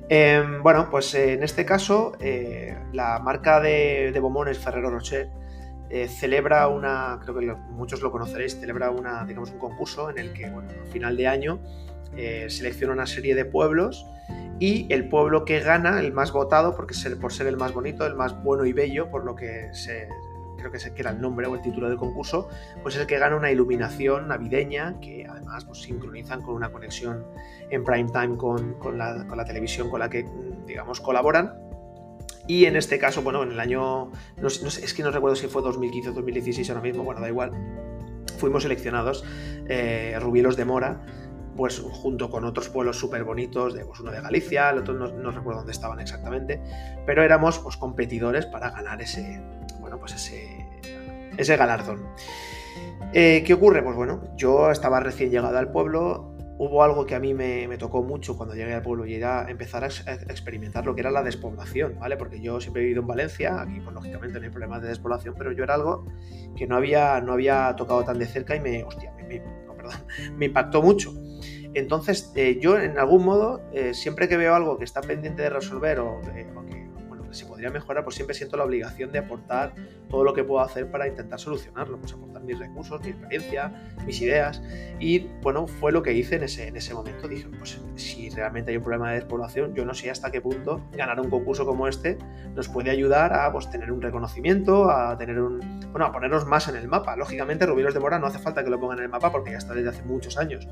Em, 0.07 0.63
bueno, 0.63 0.89
pues 0.89 1.13
en 1.15 1.43
este 1.43 1.65
caso, 1.65 2.13
eh, 2.19 2.77
la 2.93 3.19
marca 3.19 3.59
de, 3.59 4.11
de 4.13 4.53
Ferrero 4.55 4.89
Rocher 4.89 5.29
eh, 5.89 6.07
celebra 6.07 6.67
una, 6.67 7.19
creo 7.21 7.39
que 7.39 7.55
muchos 7.71 8.01
lo 8.01 8.11
conoceréis, 8.11 8.59
celebra 8.59 8.91
una, 8.91 9.25
digamos, 9.25 9.51
un 9.51 9.57
concurso 9.57 10.09
en 10.09 10.19
el 10.19 10.33
que, 10.33 10.49
bueno, 10.49 10.69
al 10.69 10.87
final 10.87 11.17
de 11.17 11.27
año 11.27 11.59
eh, 12.15 12.47
selecciona 12.49 12.93
una 12.93 13.07
serie 13.07 13.33
de 13.33 13.45
pueblos 13.45 14.05
y 14.59 14.91
el 14.93 15.09
pueblo 15.09 15.45
que 15.45 15.61
gana, 15.61 15.99
el 15.99 16.11
más 16.11 16.31
votado, 16.31 16.75
porque 16.75 16.93
por 17.19 17.33
ser 17.33 17.47
el 17.47 17.57
más 17.57 17.73
bonito, 17.73 18.05
el 18.05 18.15
más 18.15 18.41
bueno 18.43 18.65
y 18.65 18.73
bello, 18.73 19.09
por 19.09 19.25
lo 19.25 19.35
que 19.35 19.71
creo 20.57 20.71
que, 20.71 20.79
se, 20.79 20.93
que 20.93 21.01
era 21.01 21.11
el 21.11 21.21
nombre 21.21 21.47
o 21.47 21.55
el 21.55 21.61
título 21.61 21.87
del 21.89 21.97
concurso, 21.97 22.49
pues 22.83 22.95
es 22.95 23.01
el 23.01 23.07
que 23.07 23.17
gana 23.17 23.35
una 23.35 23.49
iluminación 23.49 24.27
navideña 24.27 24.99
que 24.99 25.25
además 25.27 25.65
pues, 25.65 25.81
sincronizan 25.81 26.41
con 26.41 26.55
una 26.55 26.71
conexión 26.71 27.25
en 27.71 27.83
prime 27.83 28.11
time 28.11 28.37
con, 28.37 28.73
con, 28.75 28.97
la, 28.97 29.25
con 29.25 29.37
la 29.37 29.45
televisión 29.45 29.89
con 29.89 30.01
la 30.01 30.09
que, 30.09 30.27
digamos, 30.67 30.99
colaboran 30.99 31.68
y 32.49 32.65
en 32.65 32.75
este 32.75 32.97
caso, 32.97 33.21
bueno, 33.21 33.43
en 33.43 33.51
el 33.51 33.59
año, 33.59 34.11
no, 34.37 34.47
es 34.47 34.93
que 34.95 35.03
no 35.03 35.11
recuerdo 35.11 35.35
si 35.35 35.45
fue 35.45 35.61
2015 35.61 36.09
o 36.09 36.13
2016 36.13 36.67
ahora 36.71 36.81
mismo, 36.81 37.03
bueno, 37.03 37.21
da 37.21 37.27
igual, 37.27 37.51
fuimos 38.39 38.63
seleccionados 38.63 39.23
eh, 39.67 40.17
Rubielos 40.19 40.57
de 40.57 40.65
Mora, 40.65 41.05
pues 41.55 41.79
junto 41.79 42.31
con 42.31 42.45
otros 42.45 42.69
pueblos 42.69 42.97
súper 42.97 43.23
bonitos, 43.23 43.75
de, 43.75 43.85
pues, 43.85 43.99
uno 43.99 44.09
de 44.09 44.19
Galicia, 44.19 44.71
el 44.71 44.79
otro 44.79 44.95
no, 44.95 45.29
recuerdo 45.29 45.59
dónde 45.59 45.73
estaban 45.73 45.99
exactamente, 45.99 46.59
pero 47.05 47.21
éramos 47.21 47.59
pues, 47.59 47.77
competidores 47.77 48.47
para 48.47 48.71
ganar 48.71 48.99
ese, 48.99 49.43
bueno, 49.79 49.99
pues 49.99 50.15
ese, 50.15 50.65
ese 51.37 51.55
galardón. 51.55 52.03
Eh, 53.13 53.43
¿Qué 53.45 53.53
ocurre? 53.53 53.83
Pues 53.83 53.95
bueno, 53.95 54.23
yo 54.35 54.71
estaba 54.71 54.99
recién 55.01 55.29
llegado 55.29 55.55
al 55.55 55.71
pueblo, 55.71 56.28
hubo 56.59 56.83
algo 56.83 57.05
que 57.05 57.15
a 57.15 57.19
mí 57.19 57.33
me, 57.33 57.77
tocó 57.77 58.03
mucho 58.03 58.35
cuando 58.35 58.53
llegué 58.53 58.73
al 58.73 58.81
pueblo 58.81 59.05
y 59.05 59.15
era 59.15 59.49
empezar 59.49 59.85
a, 59.85 59.87
experimentar 59.87 60.85
lo 60.85 60.93
que 60.93 61.01
era 61.01 61.09
la 61.09 61.23
despoblación, 61.23 61.97
¿vale? 61.99 62.17
Porque 62.17 62.41
yo 62.41 62.59
siempre 62.59 62.81
he 62.81 62.85
vivido 62.85 63.01
en 63.01 63.07
Valencia, 63.07 63.61
aquí 63.61 63.79
pues 63.79 63.95
lógicamente 63.95 64.39
no 64.39 64.45
hay 64.45 64.51
problemas 64.51 64.81
de 64.81 64.89
despoblación, 64.89 65.35
pero 65.37 65.53
yo 65.53 65.63
era 65.63 65.75
algo 65.75 66.05
que 66.57 66.67
no 66.67 66.75
había, 66.75 67.21
no 67.21 67.31
había 67.31 67.73
tocado 67.77 68.03
tan 68.03 68.19
de 68.19 68.25
cerca 68.25 68.57
y 68.57 68.59
me, 68.59 68.83
hostia, 68.83 69.13
me, 69.13 69.41
me 70.35 70.45
impactó 70.47 70.81
mucho. 70.81 71.13
Entonces, 71.73 72.33
eh, 72.35 72.59
yo 72.59 72.77
en 72.77 72.97
algún 72.99 73.23
modo, 73.23 73.61
eh, 73.71 73.93
siempre 73.93 74.27
que 74.27 74.35
veo 74.35 74.53
algo 74.53 74.77
que 74.77 74.83
está 74.83 74.99
pendiente 74.99 75.43
de 75.43 75.49
resolver 75.49 75.99
o, 75.99 76.17
o 76.17 76.65
que 76.65 76.88
se 77.31 77.45
podría 77.45 77.69
mejorar, 77.69 78.03
pues 78.03 78.15
siempre 78.15 78.35
siento 78.35 78.57
la 78.57 78.63
obligación 78.63 79.11
de 79.11 79.19
aportar 79.19 79.73
todo 80.09 80.23
lo 80.23 80.33
que 80.33 80.43
puedo 80.43 80.61
hacer 80.61 80.89
para 80.89 81.07
intentar 81.07 81.39
solucionarlo, 81.39 81.99
pues 81.99 82.13
aportar 82.13 82.43
mis 82.43 82.57
recursos, 82.57 83.01
mi 83.01 83.09
experiencia, 83.09 83.73
mis 84.05 84.21
ideas. 84.21 84.61
Y 84.99 85.27
bueno, 85.41 85.67
fue 85.67 85.91
lo 85.91 86.01
que 86.03 86.13
hice 86.13 86.35
en 86.35 86.43
ese, 86.43 86.67
en 86.67 86.75
ese 86.75 86.93
momento. 86.93 87.27
Dije, 87.27 87.47
pues 87.57 87.79
si 87.95 88.29
realmente 88.29 88.71
hay 88.71 88.77
un 88.77 88.83
problema 88.83 89.09
de 89.11 89.15
despoblación, 89.15 89.73
yo 89.75 89.85
no 89.85 89.93
sé 89.93 90.09
hasta 90.09 90.31
qué 90.31 90.41
punto 90.41 90.81
ganar 90.93 91.19
un 91.19 91.29
concurso 91.29 91.65
como 91.65 91.87
este 91.87 92.17
nos 92.55 92.67
puede 92.67 92.89
ayudar 92.89 93.33
a 93.33 93.51
pues, 93.51 93.69
tener 93.69 93.91
un 93.91 94.01
reconocimiento, 94.01 94.89
a 94.89 95.17
tener 95.17 95.39
un. 95.39 95.79
Bueno, 95.91 96.05
a 96.05 96.11
ponernos 96.11 96.45
más 96.45 96.67
en 96.67 96.75
el 96.75 96.87
mapa. 96.87 97.15
Lógicamente, 97.15 97.65
Rubielos 97.65 97.93
de 97.93 97.99
Mora 97.99 98.19
no 98.19 98.27
hace 98.27 98.39
falta 98.39 98.63
que 98.63 98.69
lo 98.69 98.79
pongan 98.79 98.99
en 98.99 99.05
el 99.05 99.09
mapa 99.09 99.31
porque 99.31 99.51
ya 99.51 99.57
está 99.57 99.73
desde 99.73 99.89
hace 99.89 100.03
muchos 100.03 100.37
años. 100.37 100.67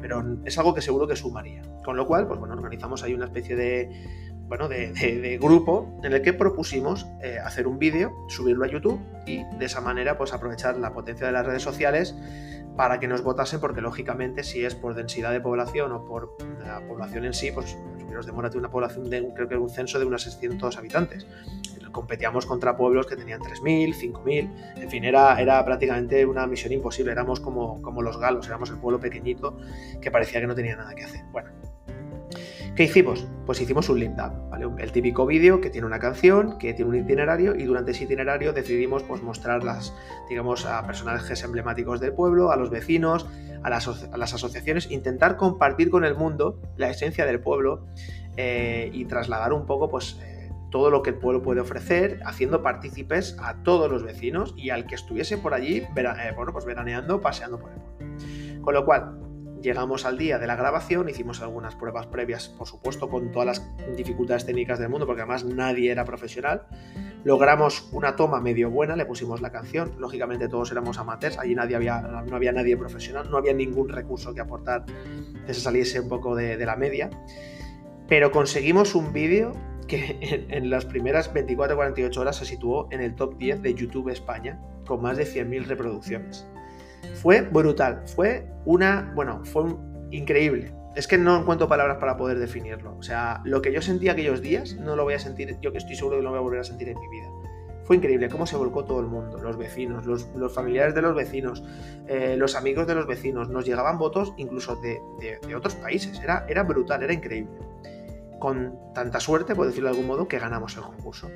Pero 0.00 0.22
es 0.44 0.58
algo 0.58 0.74
que 0.74 0.82
seguro 0.82 1.06
que 1.06 1.16
sumaría. 1.16 1.62
Con 1.84 1.96
lo 1.96 2.06
cual, 2.06 2.26
pues 2.26 2.38
bueno, 2.38 2.54
organizamos 2.54 3.02
ahí 3.02 3.14
una 3.14 3.26
especie 3.26 3.56
de 3.56 4.27
bueno, 4.48 4.68
de, 4.68 5.38
grupo 5.40 6.00
en 6.02 6.12
el 6.12 6.22
que 6.22 6.32
propusimos 6.32 7.06
eh, 7.22 7.38
hacer 7.44 7.66
un 7.66 7.78
vídeo, 7.78 8.12
subirlo 8.28 8.64
a 8.64 8.68
YouTube 8.68 9.00
y 9.26 9.44
de 9.58 9.66
esa 9.66 9.80
manera 9.80 10.16
pues 10.16 10.32
aprovechar 10.32 10.78
la 10.78 10.92
potencia 10.92 11.26
de 11.26 11.32
las 11.32 11.46
redes 11.46 11.62
sociales 11.62 12.14
para 12.76 12.98
que 12.98 13.08
nos 13.08 13.22
votasen 13.22 13.60
porque 13.60 13.80
lógicamente 13.80 14.44
si 14.44 14.64
es 14.64 14.74
por 14.74 14.94
densidad 14.94 15.32
de 15.32 15.40
población 15.40 15.92
o 15.92 16.04
por 16.04 16.36
la 16.64 16.80
población 16.86 17.24
en 17.24 17.34
sí, 17.34 17.50
pues 17.50 17.76
los 18.12 18.24
de 18.24 18.32
Mora 18.32 18.50
una 18.54 18.70
población 18.70 19.10
de 19.10 19.32
creo 19.34 19.48
que 19.48 19.56
un 19.56 19.68
censo 19.68 19.98
de 19.98 20.06
unos 20.06 20.22
600 20.22 20.76
habitantes. 20.78 21.26
Competíamos 21.92 22.46
contra 22.46 22.76
pueblos 22.76 23.06
que 23.06 23.16
tenían 23.16 23.40
3.000, 23.40 23.94
5.000, 23.94 24.82
en 24.82 24.90
fin, 24.90 25.04
era, 25.04 25.40
era 25.40 25.64
prácticamente 25.64 26.24
una 26.24 26.46
misión 26.46 26.72
imposible, 26.72 27.12
éramos 27.12 27.40
como, 27.40 27.82
como 27.82 28.02
los 28.02 28.18
galos, 28.18 28.46
éramos 28.46 28.70
el 28.70 28.78
pueblo 28.78 29.00
pequeñito 29.00 29.58
que 30.00 30.10
parecía 30.10 30.40
que 30.40 30.46
no 30.46 30.54
tenía 30.54 30.76
nada 30.76 30.94
que 30.94 31.04
hacer. 31.04 31.22
Bueno, 31.32 31.50
¿Qué 32.78 32.84
hicimos? 32.84 33.26
Pues 33.44 33.60
hicimos 33.60 33.88
un 33.88 33.98
lip 33.98 34.12
¿vale? 34.16 34.68
El 34.78 34.92
típico 34.92 35.26
vídeo 35.26 35.60
que 35.60 35.68
tiene 35.68 35.84
una 35.84 35.98
canción, 35.98 36.58
que 36.58 36.74
tiene 36.74 36.88
un 36.88 36.94
itinerario 36.94 37.56
y 37.56 37.64
durante 37.64 37.90
ese 37.90 38.04
itinerario 38.04 38.52
decidimos 38.52 39.02
pues, 39.02 39.20
mostrar 39.20 39.64
las, 39.64 39.92
digamos, 40.28 40.64
a 40.64 40.86
personajes 40.86 41.42
emblemáticos 41.42 41.98
del 41.98 42.12
pueblo, 42.12 42.52
a 42.52 42.56
los 42.56 42.70
vecinos, 42.70 43.26
a 43.64 43.68
las, 43.68 43.88
asociaciones, 44.32 44.92
intentar 44.92 45.36
compartir 45.36 45.90
con 45.90 46.04
el 46.04 46.14
mundo 46.14 46.62
la 46.76 46.88
esencia 46.88 47.26
del 47.26 47.40
pueblo 47.40 47.84
eh, 48.36 48.90
y 48.92 49.06
trasladar 49.06 49.52
un 49.52 49.66
poco 49.66 49.88
pues, 49.88 50.16
eh, 50.22 50.48
todo 50.70 50.92
lo 50.92 51.02
que 51.02 51.10
el 51.10 51.16
pueblo 51.16 51.42
puede 51.42 51.60
ofrecer, 51.60 52.20
haciendo 52.24 52.62
partícipes 52.62 53.36
a 53.40 53.60
todos 53.64 53.90
los 53.90 54.04
vecinos 54.04 54.54
y 54.56 54.70
al 54.70 54.86
que 54.86 54.94
estuviese 54.94 55.36
por 55.36 55.52
allí, 55.52 55.78
eh, 55.78 56.32
bueno, 56.36 56.52
pues 56.52 56.64
veraneando, 56.64 57.20
paseando 57.20 57.58
por 57.58 57.72
el 57.72 57.80
pueblo. 57.80 58.62
Con 58.62 58.74
lo 58.74 58.84
cual, 58.84 59.27
Llegamos 59.60 60.04
al 60.04 60.18
día 60.18 60.38
de 60.38 60.46
la 60.46 60.54
grabación, 60.54 61.08
hicimos 61.08 61.42
algunas 61.42 61.74
pruebas 61.74 62.06
previas, 62.06 62.48
por 62.48 62.68
supuesto, 62.68 63.08
con 63.08 63.32
todas 63.32 63.46
las 63.46 63.96
dificultades 63.96 64.46
técnicas 64.46 64.78
del 64.78 64.88
mundo, 64.88 65.04
porque 65.04 65.22
además 65.22 65.44
nadie 65.44 65.90
era 65.90 66.04
profesional. 66.04 66.66
Logramos 67.24 67.88
una 67.92 68.14
toma 68.14 68.40
medio 68.40 68.70
buena, 68.70 68.94
le 68.94 69.04
pusimos 69.04 69.40
la 69.40 69.50
canción, 69.50 69.94
lógicamente 69.98 70.48
todos 70.48 70.70
éramos 70.70 70.98
amateurs, 70.98 71.38
allí 71.38 71.56
no 71.56 71.62
había 71.62 72.52
nadie 72.52 72.76
profesional, 72.76 73.28
no 73.30 73.36
había 73.36 73.52
ningún 73.52 73.88
recurso 73.88 74.32
que 74.32 74.40
aportar 74.40 74.84
que 75.44 75.52
se 75.52 75.60
saliese 75.60 75.98
un 75.98 76.08
poco 76.08 76.36
de, 76.36 76.64
la 76.64 76.76
media, 76.76 77.10
pero 78.06 78.30
conseguimos 78.30 78.94
un 78.94 79.12
vídeo 79.12 79.52
que 79.88 80.18
en, 80.20 80.52
en, 80.52 80.70
las 80.70 80.84
primeras 80.84 81.34
24-48 81.34 82.16
horas 82.16 82.36
se 82.36 82.44
situó 82.44 82.86
en 82.92 83.00
el 83.00 83.16
top 83.16 83.36
10 83.38 83.62
de 83.62 83.74
YouTube 83.74 84.10
España, 84.10 84.60
con 84.86 85.02
más 85.02 85.16
de 85.16 85.24
100.000 85.24 85.64
reproducciones. 85.64 86.46
Fue 87.14 87.42
brutal, 87.42 88.02
fue 88.06 88.46
una, 88.64 89.12
bueno, 89.14 89.44
fue 89.44 89.64
increíble. 90.10 90.72
Es 90.94 91.06
que 91.06 91.18
no 91.18 91.40
encuentro 91.40 91.68
palabras 91.68 91.98
para 91.98 92.16
poder 92.16 92.38
definirlo. 92.38 92.96
O 92.96 93.02
sea, 93.02 93.40
lo 93.44 93.62
que 93.62 93.72
yo 93.72 93.82
sentí 93.82 94.08
aquellos 94.08 94.40
días 94.40 94.74
no 94.74 94.96
lo 94.96 95.04
voy 95.04 95.14
a 95.14 95.18
sentir, 95.18 95.56
yo 95.60 95.72
que 95.72 95.78
estoy 95.78 95.96
seguro 95.96 96.16
que 96.16 96.22
no 96.22 96.30
lo 96.30 96.30
voy 96.30 96.38
a 96.38 96.42
volver 96.42 96.60
a 96.60 96.64
sentir 96.64 96.88
en 96.88 96.98
mi 96.98 97.08
vida. 97.08 97.28
Fue 97.84 97.96
increíble 97.96 98.28
cómo 98.28 98.46
se 98.46 98.56
volcó 98.56 98.84
todo 98.84 99.00
el 99.00 99.06
mundo, 99.06 99.38
los 99.38 99.56
vecinos, 99.56 100.04
los, 100.04 100.26
familiares 100.52 100.94
de 100.94 101.00
los 101.00 101.14
vecinos, 101.14 101.64
eh, 102.06 102.36
los 102.36 102.54
amigos 102.54 102.86
de 102.86 102.94
los 102.94 103.06
vecinos. 103.06 103.48
Nos 103.48 103.64
llegaban 103.64 103.96
votos 103.96 104.34
incluso 104.36 104.76
de, 104.76 105.00
otros 105.56 105.74
países. 105.76 106.20
Era, 106.20 106.44
era 106.48 106.64
brutal, 106.64 107.02
era 107.02 107.14
increíble. 107.14 107.50
con 108.38 108.78
tanta 108.94 109.20
suerte, 109.20 109.54
por 109.54 109.66
decirlo 109.66 109.88
de 109.88 109.94
algún 109.94 110.06
modo, 110.06 110.28
que 110.28 110.38
ganamos 110.38 110.76
el 110.76 110.82
concurso. 110.82 111.30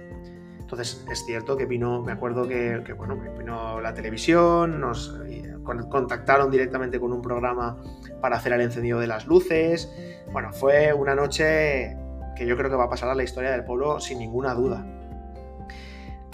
Entonces 0.58 1.04
es 1.10 1.24
cierto 1.24 1.56
que 1.56 1.66
vino, 1.66 2.02
me 2.02 2.12
acuerdo 2.12 2.48
que, 2.48 2.82
bueno, 2.96 3.16
vino 3.38 3.80
la 3.80 3.92
televisión, 3.94 4.80
nos 4.80 5.20
contactaron 5.64 6.50
directamente 6.50 6.98
con 6.98 7.12
un 7.12 7.22
programa 7.22 7.76
para 8.20 8.36
hacer 8.36 8.52
el 8.52 8.60
encendido 8.60 8.98
de 9.00 9.06
las 9.06 9.26
luces. 9.26 9.92
Bueno, 10.32 10.52
fue 10.52 10.92
una 10.92 11.14
noche 11.14 11.96
que 12.36 12.46
yo 12.46 12.56
creo 12.56 12.70
que 12.70 12.76
va 12.76 12.84
a 12.84 12.90
pasar 12.90 13.08
a 13.08 13.14
la 13.14 13.22
historia 13.22 13.50
del 13.50 13.64
pueblo 13.64 14.00
sin 14.00 14.18
ninguna 14.18 14.54
duda. 14.54 14.86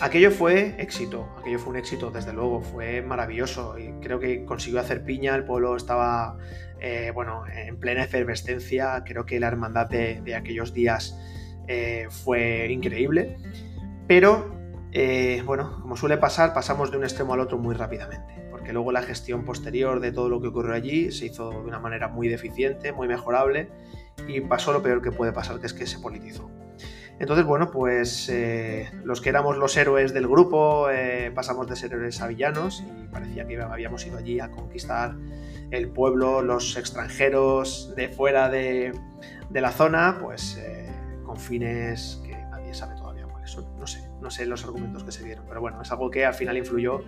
Aquello 0.01 0.31
fue 0.31 0.77
éxito, 0.79 1.29
aquello 1.41 1.59
fue 1.59 1.71
un 1.71 1.77
éxito, 1.77 2.13
desde 2.13 2.33
luego, 2.33 2.61
fue 2.61 3.03
maravilloso 3.03 3.77
y 3.79 3.91
creo 4.01 4.21
que 4.21 4.45
consiguió 4.45 4.79
hacer 4.79 5.03
piña, 5.03 5.35
el 5.35 5.45
pueblo 5.45 5.75
estaba, 5.75 6.37
eh, 6.79 7.11
bueno, 7.13 7.43
en 7.53 7.81
plena 7.81 8.05
efervescencia, 8.05 9.03
creo 9.05 9.27
que 9.27 9.41
la 9.41 9.49
hermandad 9.49 9.89
de, 9.89 10.35
aquellos 10.37 10.73
días 10.73 11.19
eh, 11.67 12.07
fue 12.11 12.71
increíble, 12.71 13.39
pero, 14.07 14.55
eh, 14.93 15.43
bueno, 15.45 15.81
como 15.83 15.97
suele 15.97 16.17
pasar, 16.17 16.55
pasamos 16.55 16.93
de 16.93 16.99
un 16.99 17.03
extremo 17.03 17.35
al 17.35 17.41
otro 17.41 17.59
muy 17.59 17.75
rápidamente, 17.75 18.48
luego 18.73 18.93
la 18.93 19.03
gestión 19.03 19.45
posterior 19.45 20.01
de 20.01 20.13
todo 20.13 20.29
lo 20.29 20.41
que 20.41 20.49
ocurrió 20.49 20.75
allí 20.75 21.11
se 21.13 21.27
hizo 21.27 21.51
de 21.51 21.57
una 21.59 21.79
manera 21.79 22.09
muy 22.09 22.29
deficiente, 22.29 22.93
muy 22.93 23.09
mejorable, 23.09 23.69
y 24.27 24.41
pasó 24.41 24.73
lo 24.73 24.83
peor 24.83 25.03
que 25.03 25.13
puede 25.13 25.33
pasar, 25.33 25.61
que 25.61 25.67
es 25.67 25.75
que 25.75 25.87
se 25.87 25.99
politizó. 25.99 26.51
Entonces, 27.21 27.45
bueno, 27.45 27.71
pues 27.71 28.29
eh, 28.29 28.89
los 29.03 29.21
que 29.21 29.31
éramos 29.31 29.57
los 29.57 29.77
héroes 29.77 30.15
del 30.15 30.29
grupo 30.29 30.89
eh, 30.89 31.33
pasamos 31.35 31.67
de 31.67 31.75
ser 31.75 31.93
héroes 31.93 32.21
a 32.21 32.29
villanos 32.29 32.85
y 32.87 33.09
parecía 33.09 33.47
que 33.47 33.61
habíamos 33.61 34.07
ido 34.07 34.19
allí 34.19 34.39
a 34.39 34.51
conquistar 34.51 35.17
el 35.71 35.89
pueblo, 35.89 36.43
los 36.43 36.77
extranjeros 36.77 37.93
de 37.97 38.09
fuera 38.09 38.49
de, 38.49 38.93
la 39.51 39.73
zona, 39.73 40.19
pues 40.23 40.57
eh, 40.59 40.89
con 41.25 41.37
fines 41.37 42.23
No 44.21 44.31
sé, 44.31 44.47
los 44.47 44.65
argumentos 44.65 45.05
que 45.05 45.13
se 45.13 45.25
dieron, 45.25 45.45
pero 45.49 45.61
bueno, 45.61 45.81
es 45.81 45.91
algo 45.93 46.11
que 46.11 46.27
al 46.27 46.35
final 46.35 46.57
influyó 46.57 47.01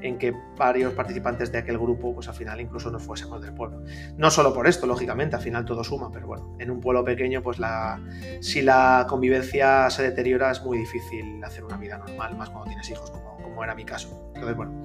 en 0.00 0.18
que 0.18 0.32
varios 0.56 0.92
participantes 0.94 1.50
de 1.50 1.58
aquel 1.58 1.78
grupo, 1.78 2.14
pues 2.14 2.28
al 2.28 2.34
final 2.34 2.60
incluso 2.60 2.90
nos 2.90 3.02
fuésemos 3.02 3.42
del 3.42 3.52
pueblo. 3.52 3.82
No 4.16 4.30
solo 4.30 4.54
por 4.54 4.66
esto, 4.66 4.86
lógicamente, 4.86 5.36
al 5.36 5.42
final 5.42 5.64
todo 5.64 5.82
suma, 5.82 6.10
pero 6.12 6.26
bueno, 6.26 6.56
en 6.58 6.70
un 6.70 6.80
pueblo 6.80 7.04
pequeño, 7.04 7.42
pues 7.42 7.58
la, 7.58 8.00
si 8.40 8.62
la 8.62 9.06
convivencia 9.08 9.90
se 9.90 10.02
deteriora 10.02 10.50
es 10.50 10.62
muy 10.62 10.78
difícil 10.78 11.42
hacer 11.42 11.64
una 11.64 11.76
vida 11.76 11.98
normal, 11.98 12.36
más 12.36 12.50
cuando 12.50 12.68
tienes 12.68 12.88
hijos, 12.90 13.10
como, 13.10 13.36
como 13.42 13.64
era 13.64 13.74
mi 13.74 13.84
caso. 13.84 14.30
Entonces, 14.34 14.56
bueno, 14.56 14.82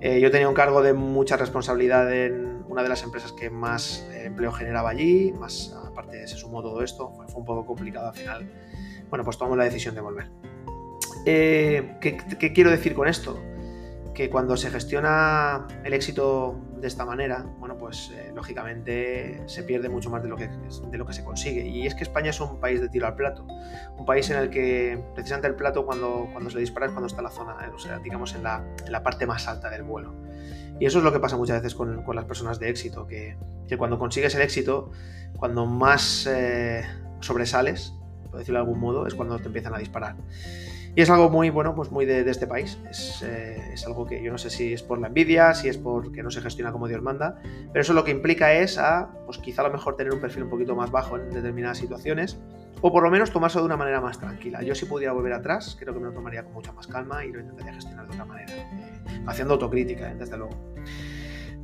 eh, 0.00 0.20
yo 0.20 0.30
tenía 0.30 0.48
un 0.48 0.54
cargo 0.54 0.80
de 0.80 0.92
mucha 0.92 1.36
responsabilidad 1.36 2.12
en 2.12 2.62
una 2.68 2.82
de 2.82 2.88
las 2.88 3.02
empresas 3.02 3.32
que 3.32 3.50
más 3.50 4.08
eh, 4.12 4.26
empleo 4.26 4.52
generaba 4.52 4.90
allí, 4.90 5.32
más 5.32 5.74
aparte 5.86 6.26
se 6.28 6.36
sumó 6.36 6.62
todo 6.62 6.82
esto, 6.82 7.10
fue, 7.10 7.26
fue 7.26 7.40
un 7.40 7.46
poco 7.46 7.66
complicado 7.66 8.08
al 8.08 8.14
final. 8.14 8.52
Bueno, 9.10 9.24
pues 9.24 9.38
tomamos 9.38 9.58
la 9.58 9.64
decisión 9.64 9.94
de 9.94 10.00
volver. 10.00 10.30
Eh, 11.30 11.98
¿qué, 12.00 12.52
quiero 12.54 12.70
decir 12.70 12.94
con 12.94 13.06
esto? 13.06 13.38
Que 14.14 14.30
cuando 14.30 14.56
se 14.56 14.70
gestiona 14.70 15.66
el 15.84 15.92
éxito 15.92 16.58
de 16.80 16.88
esta 16.88 17.04
manera, 17.04 17.44
bueno, 17.58 17.76
pues 17.76 18.10
eh, 18.14 18.32
lógicamente 18.34 19.42
se 19.44 19.62
pierde 19.62 19.90
mucho 19.90 20.08
más 20.08 20.22
de 20.22 20.30
lo, 20.30 20.36
que, 20.36 20.48
de 20.48 20.96
lo 20.96 21.04
que 21.04 21.12
se 21.12 21.22
consigue. 21.22 21.66
Y 21.66 21.86
es 21.86 21.94
que 21.94 22.04
España 22.04 22.30
es 22.30 22.40
un 22.40 22.58
país 22.60 22.80
de 22.80 22.88
tiro 22.88 23.06
al 23.06 23.14
plato, 23.14 23.46
un 23.98 24.06
país 24.06 24.30
en 24.30 24.38
el 24.38 24.48
que 24.48 24.98
precisamente 25.14 25.48
el 25.48 25.54
plato 25.54 25.84
cuando, 25.84 26.30
cuando 26.32 26.48
se 26.48 26.60
dispara 26.60 26.86
es 26.86 26.92
cuando 26.92 27.08
está 27.08 27.20
la 27.20 27.30
zona, 27.30 27.58
eh, 27.62 27.72
o 27.74 27.78
sea, 27.78 27.98
digamos 27.98 28.34
en 28.34 28.42
la, 28.42 28.64
parte 29.04 29.26
más 29.26 29.46
alta 29.48 29.68
del 29.68 29.82
vuelo. 29.82 30.14
Y 30.80 30.86
eso 30.86 30.96
es 30.96 31.04
lo 31.04 31.12
que 31.12 31.20
pasa 31.20 31.36
muchas 31.36 31.60
veces 31.60 31.74
con, 31.74 32.06
las 32.14 32.24
personas 32.24 32.58
de 32.58 32.70
éxito, 32.70 33.06
que, 33.06 33.36
cuando 33.76 33.98
consigues 33.98 34.34
el 34.34 34.40
éxito, 34.40 34.92
cuando 35.36 35.66
más 35.66 36.26
sobresales, 37.20 37.92
por 38.30 38.38
decirlo 38.38 38.60
de 38.60 38.64
algún 38.64 38.80
modo, 38.80 39.06
es 39.06 39.14
cuando 39.14 39.38
te 39.38 39.48
empiezan 39.48 39.74
a 39.74 39.78
disparar. 39.78 40.16
Y 40.98 41.02
es 41.02 41.10
algo 41.10 41.30
muy, 41.30 41.48
bueno, 41.50 41.76
pues 41.76 41.92
muy 41.92 42.06
de, 42.06 42.28
este 42.28 42.48
país. 42.48 42.76
Eh, 43.22 43.70
es, 43.72 43.86
algo 43.86 44.04
que 44.04 44.20
yo 44.20 44.32
no 44.32 44.38
sé 44.38 44.50
si 44.50 44.72
es 44.72 44.82
por 44.82 44.98
la 44.98 45.06
envidia, 45.06 45.54
si 45.54 45.68
es 45.68 45.78
porque 45.78 46.24
no 46.24 46.30
se 46.32 46.40
gestiona 46.40 46.72
como 46.72 46.88
Dios 46.88 47.00
manda, 47.02 47.40
pero 47.72 47.82
eso 47.82 47.92
lo 47.92 48.02
que 48.02 48.10
implica 48.10 48.52
es 48.54 48.78
a, 48.78 49.08
pues 49.24 49.38
quizá 49.38 49.62
a 49.62 49.68
lo 49.68 49.72
mejor 49.72 49.94
tener 49.94 50.12
un 50.12 50.20
perfil 50.20 50.42
un 50.42 50.50
poquito 50.50 50.74
más 50.74 50.90
bajo 50.90 51.16
en 51.16 51.30
determinadas 51.30 51.78
situaciones, 51.78 52.40
o 52.80 52.90
por 52.90 53.04
lo 53.04 53.12
menos 53.12 53.30
tomarse 53.30 53.60
de 53.60 53.64
una 53.64 53.76
manera 53.76 54.00
más 54.00 54.18
tranquila. 54.18 54.60
Yo 54.62 54.74
si 54.74 54.86
pudiera 54.86 55.12
volver 55.12 55.34
atrás, 55.34 55.76
creo 55.78 55.94
que 55.94 56.00
me 56.00 56.06
lo 56.06 56.12
tomaría 56.12 56.42
con 56.42 56.52
mucha 56.52 56.72
más 56.72 56.88
calma 56.88 57.24
y 57.24 57.30
lo 57.30 57.38
intentaría 57.38 57.74
gestionar 57.74 58.08
de 58.08 58.14
otra 58.14 58.24
manera, 58.24 58.52
eh, 58.52 59.22
haciendo 59.24 59.54
autocrítica, 59.54 60.10
eh, 60.10 60.16
desde 60.18 60.36
luego. 60.36 60.74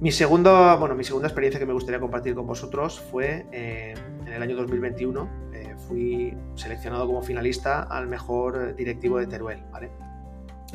Mi, 0.00 0.12
segundo, 0.12 0.78
bueno, 0.78 0.94
mi 0.94 1.02
segunda 1.02 1.26
experiencia 1.26 1.58
que 1.58 1.66
me 1.66 1.72
gustaría 1.72 1.98
compartir 1.98 2.36
con 2.36 2.46
vosotros 2.46 3.00
fue 3.10 3.46
en 3.50 4.32
el 4.32 4.40
año 4.40 4.54
2021 4.54 5.53
fui 5.88 6.36
seleccionado 6.54 7.06
como 7.06 7.22
finalista 7.22 7.82
al 7.82 8.06
mejor 8.06 8.74
directivo 8.76 9.18
de 9.18 9.26
Teruel, 9.26 9.62
¿vale? 9.70 9.90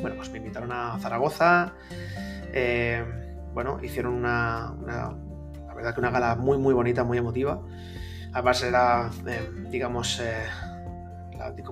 Bueno, 0.02 0.16
pues 0.16 0.32
me 0.32 0.38
invitaron 0.38 0.72
a 0.72 0.98
Zaragoza, 1.00 1.74
eh, 2.54 3.04
bueno, 3.54 3.80
hicieron 3.84 4.14
una, 4.14 4.74
la 4.86 5.74
verdad 5.74 5.94
que 5.94 6.00
una 6.00 6.12
gala 6.12 6.36
muy, 6.36 6.58
muy 6.58 6.74
bonita, 6.74 7.04
muy 7.04 7.18
emotiva. 7.18 7.62
Además 8.34 8.64
era, 8.64 9.10
eh, 9.28 9.50
digamos, 9.70 10.20
eh, 10.20 10.46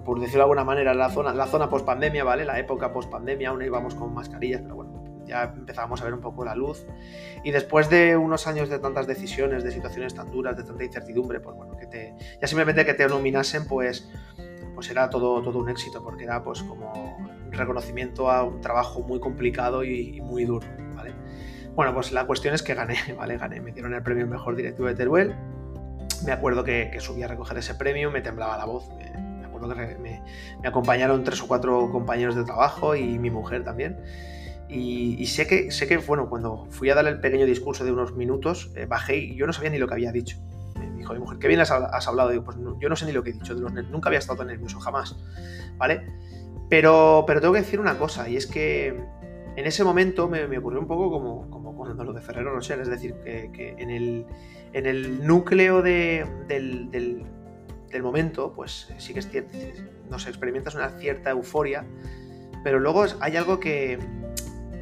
por 0.03 0.19
decirlo 0.19 0.39
de 0.39 0.43
alguna 0.43 0.63
manera, 0.63 0.93
la 0.93 1.09
zona, 1.09 1.33
la 1.33 1.45
zona 1.45 1.69
post-pandemia, 1.69 2.23
¿vale? 2.23 2.45
La 2.45 2.59
época 2.59 2.91
post-pandemia, 2.91 3.49
aún 3.49 3.61
íbamos 3.61 3.95
con 3.95 4.13
mascarillas, 4.13 4.61
pero 4.61 4.75
bueno, 4.75 4.86
ya 5.27 5.43
empezábamos 5.43 6.01
a 6.01 6.05
ver 6.05 6.13
un 6.13 6.21
poco 6.21 6.45
la 6.45 6.55
luz. 6.55 6.85
Y 7.43 7.51
después 7.51 7.89
de 7.89 8.17
unos 8.17 8.47
años 8.47 8.69
de 8.69 8.79
tantas 8.79 9.07
decisiones, 9.07 9.63
de 9.63 9.71
situaciones 9.71 10.13
tan 10.15 10.31
duras, 10.31 10.57
de 10.57 10.63
tanta 10.63 10.83
incertidumbre, 10.83 11.39
pues 11.39 11.55
bueno, 11.55 11.77
que 11.77 11.85
te, 11.85 12.15
ya 12.41 12.47
simplemente 12.47 12.85
que 12.85 12.93
te 12.93 13.07
nominasen, 13.07 13.67
pues, 13.67 14.09
pues 14.73 14.89
era 14.89 15.09
todo, 15.09 15.41
todo 15.41 15.59
un 15.59 15.69
éxito, 15.69 16.03
porque 16.03 16.23
era 16.23 16.43
pues 16.43 16.61
como 16.63 17.17
reconocimiento 17.51 18.29
a 18.29 18.43
un 18.43 18.61
trabajo 18.61 19.01
muy 19.01 19.19
complicado 19.19 19.83
y, 19.83 20.21
muy 20.21 20.45
duro, 20.45 20.67
¿vale? 20.95 21.13
Bueno, 21.75 21.93
pues 21.93 22.11
la 22.11 22.25
cuestión 22.25 22.53
es 22.53 22.63
que 22.63 22.73
gané, 22.73 22.97
¿vale? 23.17 23.37
Gané, 23.37 23.61
me 23.61 23.71
dieron 23.71 23.93
el 23.93 24.03
premio 24.03 24.27
Mejor 24.27 24.55
Directivo 24.55 24.87
de 24.87 24.95
Teruel. 24.95 25.35
Me 26.25 26.31
acuerdo 26.31 26.63
que, 26.63 26.89
que 26.91 26.99
subí 26.99 27.23
a 27.23 27.27
recoger 27.27 27.57
ese 27.57 27.75
premio, 27.75 28.11
me 28.11 28.21
temblaba 28.21 28.57
la 28.57 28.65
voz. 28.65 28.87
Me, 28.97 29.45
acuerdo 29.45 29.73
que 29.73 29.97
me, 29.97 30.21
me 30.61 30.67
acompañaron 30.67 31.23
tres 31.23 31.41
o 31.41 31.47
cuatro 31.47 31.89
compañeros 31.91 32.35
de 32.35 32.43
trabajo 32.43 32.95
y 32.95 33.17
mi 33.17 33.29
mujer 33.29 33.63
también. 33.63 33.97
Y, 34.69 35.25
sé, 35.27 35.47
que, 35.47 35.71
sé 35.71 35.87
que, 35.87 35.97
bueno, 35.97 36.29
cuando 36.29 36.67
fui 36.69 36.89
a 36.89 36.95
dar 36.95 37.07
el 37.07 37.21
pequeño 37.21 37.45
discurso 37.45 37.85
de 37.85 37.91
unos 37.91 38.15
minutos, 38.15 38.71
eh, 38.75 38.85
bajé 38.85 39.17
y 39.17 39.35
yo 39.35 39.47
no 39.47 39.53
sabía 39.53 39.69
ni 39.69 39.77
lo 39.77 39.87
que 39.87 39.93
había 39.93 40.11
dicho. 40.11 40.37
Me 40.77 40.89
dijo 40.97 41.13
mi 41.13 41.19
mujer, 41.19 41.39
qué 41.39 41.47
bien 41.47 41.61
has, 41.61 41.71
hablado. 41.71 42.29
Digo, 42.29 42.43
pues 42.43 42.57
yo 42.79 42.89
no 42.89 42.95
sé 42.95 43.05
ni 43.05 43.13
lo 43.13 43.23
que 43.23 43.29
he 43.29 43.33
dicho, 43.33 43.55
de 43.55 43.61
los 43.61 43.71
nunca 43.71 44.09
había 44.09 44.19
estado 44.19 44.39
tan 44.39 44.47
nervioso, 44.47 44.79
jamás. 44.79 45.15
¿Vale? 45.77 46.05
Pero, 46.69 47.23
pero 47.25 47.39
tengo 47.39 47.53
que 47.53 47.61
decir 47.61 47.79
una 47.79 47.97
cosa, 47.97 48.27
y 48.27 48.35
es 48.35 48.45
que 48.45 48.89
en 49.55 49.65
ese 49.65 49.83
momento 49.83 50.27
me, 50.27 50.57
ocurrió 50.57 50.79
un 50.79 50.87
poco 50.87 51.09
como, 51.09 51.49
como 51.49 51.75
con 51.75 51.97
lo 51.97 52.13
de 52.13 52.21
Ferrero 52.21 52.53
Rocher, 52.53 52.79
es 52.79 52.89
decir, 52.89 53.15
que, 53.23 53.75
en, 53.77 53.89
el, 53.89 54.25
en, 54.73 54.85
el, 54.85 55.25
núcleo 55.25 55.81
de, 55.81 56.27
del, 56.47 56.91
del, 56.91 57.25
del, 57.89 58.03
momento, 58.03 58.53
pues 58.53 58.93
sí 58.97 59.13
que 59.13 59.19
es 59.19 59.29
cierto, 59.29 59.57
no 60.11 60.19
sé, 60.19 60.29
experimentas 60.29 60.75
una 60.75 60.89
cierta 60.99 61.31
euforia, 61.31 61.85
pero 62.63 62.79
luego 62.79 63.05
hay 63.19 63.35
algo 63.35 63.59
que, 63.59 63.97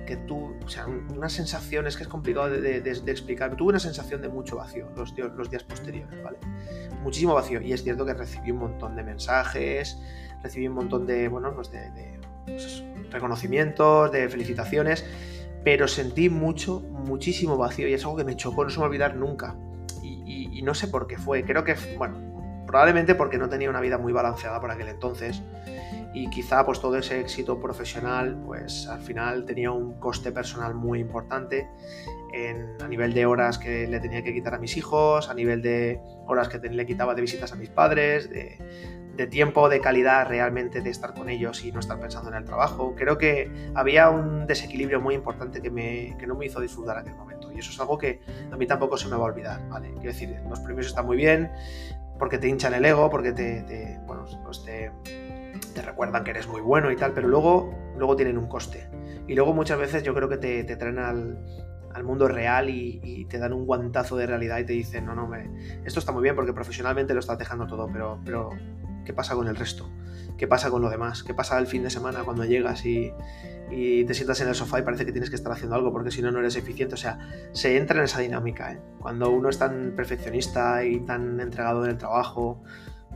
que 0.05 0.17
tú, 0.17 0.55
o 0.63 0.69
sea, 0.69 0.87
unas 0.87 1.33
sensaciones 1.33 1.97
que 1.97 2.03
es 2.03 2.09
complicado 2.09 2.49
de, 2.49 2.77
explicar. 3.07 3.55
Tuve 3.55 3.69
una 3.69 3.79
sensación 3.79 4.21
de 4.21 4.29
mucho 4.29 4.57
vacío 4.57 4.89
los, 4.95 5.15
días 5.15 5.63
posteriores, 5.63 6.23
¿vale? 6.23 6.37
Muchísimo 7.03 7.33
vacío. 7.33 7.61
Y 7.61 7.73
es 7.73 7.83
cierto 7.83 8.05
que 8.05 8.13
recibí 8.13 8.51
un 8.51 8.59
montón 8.59 8.95
de 8.95 9.03
mensajes, 9.03 9.97
recibí 10.41 10.67
un 10.67 10.75
montón 10.75 11.05
de, 11.05 11.27
bueno, 11.27 11.53
pues 11.53 11.71
de, 11.71 12.19
pues 12.45 12.83
reconocimientos, 13.11 14.11
de 14.11 14.29
felicitaciones, 14.29 15.05
pero 15.63 15.87
sentí 15.87 16.29
mucho, 16.29 16.79
muchísimo 16.79 17.57
vacío 17.57 17.87
y 17.87 17.93
es 17.93 18.03
algo 18.03 18.17
que 18.17 18.23
me 18.23 18.35
chocó, 18.35 18.63
no 18.63 18.69
se 18.69 18.79
me 18.79 18.85
olvidar 18.85 19.15
nunca. 19.15 19.55
Y, 20.03 20.57
y 20.57 20.61
no 20.61 20.73
sé 20.73 20.87
por 20.87 21.07
qué 21.07 21.17
fue, 21.17 21.43
creo 21.43 21.63
que, 21.63 21.75
bueno, 21.97 22.63
probablemente 22.67 23.15
porque 23.15 23.37
no 23.37 23.49
tenía 23.49 23.69
una 23.69 23.81
vida 23.81 23.97
muy 23.97 24.13
balanceada 24.13 24.59
por 24.59 24.71
aquel 24.71 24.89
entonces 24.89 25.41
y 26.15 26.29
quizá 26.29 26.65
pues 26.65 26.79
todo 26.79 26.97
ese 26.97 27.19
éxito 27.19 27.59
profesional 27.59 28.41
pues 28.45 28.87
al 28.87 29.01
final 29.01 29.45
tenía 29.45 29.71
un 29.71 29.99
coste 29.99 30.31
personal 30.31 30.73
muy 30.73 30.99
importante 30.99 31.67
a 32.81 32.87
nivel 32.87 33.13
de 33.13 33.25
horas 33.25 33.57
que 33.57 33.87
le 33.87 33.99
tenía 33.99 34.23
que 34.23 34.33
quitar 34.33 34.55
a 34.55 34.59
mis 34.59 34.75
hijos, 34.77 35.29
a 35.29 35.33
nivel 35.33 35.61
de 35.61 36.01
horas 36.27 36.49
que 36.49 36.57
le 36.57 36.85
quitaba 36.85 37.15
de 37.15 37.21
visitas 37.21 37.53
a 37.53 37.55
mis 37.55 37.69
padres, 37.69 38.29
de, 38.29 39.27
tiempo, 39.27 39.69
de 39.69 39.79
calidad 39.79 40.27
realmente 40.27 40.81
de 40.81 40.89
estar 40.89 41.13
con 41.13 41.29
ellos 41.29 41.63
y 41.63 41.71
no 41.71 41.79
estar 41.79 41.97
pensando 41.97 42.29
en 42.29 42.35
el 42.35 42.43
trabajo. 42.43 42.93
Creo 42.95 43.17
que 43.17 43.49
había 43.73 44.09
un 44.09 44.45
desequilibrio 44.45 44.99
muy 44.99 45.15
importante 45.15 45.61
que, 45.61 45.71
me, 45.71 46.17
que 46.19 46.27
no 46.27 46.35
me 46.35 46.45
hizo 46.45 46.59
disfrutar 46.59 46.97
aquel 46.97 47.15
momento 47.15 47.51
y 47.53 47.59
eso 47.59 47.71
es 47.71 47.79
algo 47.79 47.97
que 47.97 48.19
a 48.51 48.57
mí 48.57 48.67
tampoco 48.67 48.97
se 48.97 49.07
me 49.07 49.15
va 49.15 49.23
a 49.23 49.27
olvidar, 49.27 49.61
¿vale? 49.69 49.91
Quiero 49.93 50.11
decir, 50.11 50.35
los 50.49 50.59
premios 50.59 50.87
están 50.87 51.05
muy 51.05 51.15
bien 51.15 51.49
porque 52.19 52.37
te 52.37 52.49
hinchan 52.49 52.73
el 52.73 52.83
ego, 52.83 53.09
porque 53.09 53.31
te, 53.31 53.61
te 53.63 53.97
bueno, 54.05 54.25
pues 54.43 54.63
te 54.65 54.91
te 55.73 55.81
recuerdan 55.81 56.23
que 56.23 56.31
eres 56.31 56.47
muy 56.47 56.61
bueno 56.61 56.91
y 56.91 56.95
tal, 56.95 57.13
pero 57.13 57.27
luego, 57.27 57.73
luego 57.97 58.15
tienen 58.15 58.37
un 58.37 58.47
coste. 58.47 58.89
Y 59.27 59.35
luego 59.35 59.53
muchas 59.53 59.79
veces 59.79 60.03
yo 60.03 60.13
creo 60.13 60.29
que 60.29 60.37
te, 60.37 60.63
traen 60.75 60.99
al, 60.99 61.37
al 61.93 62.03
mundo 62.03 62.27
real 62.27 62.69
y, 62.69 63.25
te 63.29 63.39
dan 63.39 63.53
un 63.53 63.65
guantazo 63.65 64.17
de 64.17 64.27
realidad 64.27 64.59
y 64.59 64.65
te 64.65 64.73
dicen, 64.73 65.05
no, 65.05 65.15
no, 65.15 65.27
me, 65.27 65.49
esto 65.83 65.99
está 65.99 66.11
muy 66.11 66.21
bien 66.21 66.35
porque 66.35 66.53
profesionalmente 66.53 67.13
lo 67.13 67.19
estás 67.19 67.39
dejando 67.39 67.65
todo, 67.65 67.89
pero, 67.91 68.19
pero 68.23 68.49
¿qué 69.03 69.13
pasa 69.13 69.33
con 69.33 69.47
el 69.47 69.55
resto? 69.55 69.89
¿Qué 70.37 70.47
pasa 70.47 70.69
con 70.69 70.81
lo 70.81 70.89
demás? 70.89 71.23
¿Qué 71.23 71.33
pasa 71.33 71.57
el 71.57 71.67
fin 71.67 71.83
de 71.83 71.89
semana 71.89 72.23
cuando 72.23 72.43
llegas 72.43 72.85
y, 72.85 73.13
te 73.69 74.13
sientas 74.13 74.41
en 74.41 74.49
el 74.49 74.55
sofá 74.55 74.79
y 74.79 74.83
parece 74.83 75.05
que 75.05 75.11
tienes 75.11 75.29
que 75.29 75.35
estar 75.35 75.51
haciendo 75.51 75.75
algo 75.75 75.91
porque 75.91 76.11
si 76.11 76.21
no, 76.21 76.31
no 76.31 76.39
eres 76.39 76.55
eficiente? 76.57 76.95
O 76.95 76.97
sea, 76.97 77.17
se 77.53 77.77
entra 77.77 77.99
en 77.99 78.05
esa 78.05 78.19
dinámica. 78.19 78.73
¿eh? 78.73 78.79
Cuando 78.99 79.29
uno 79.29 79.49
es 79.49 79.57
tan 79.57 79.93
perfeccionista 79.95 80.83
y 80.83 80.99
tan 80.99 81.39
entregado 81.39 81.85
en 81.85 81.91
el 81.91 81.97
trabajo, 81.97 82.61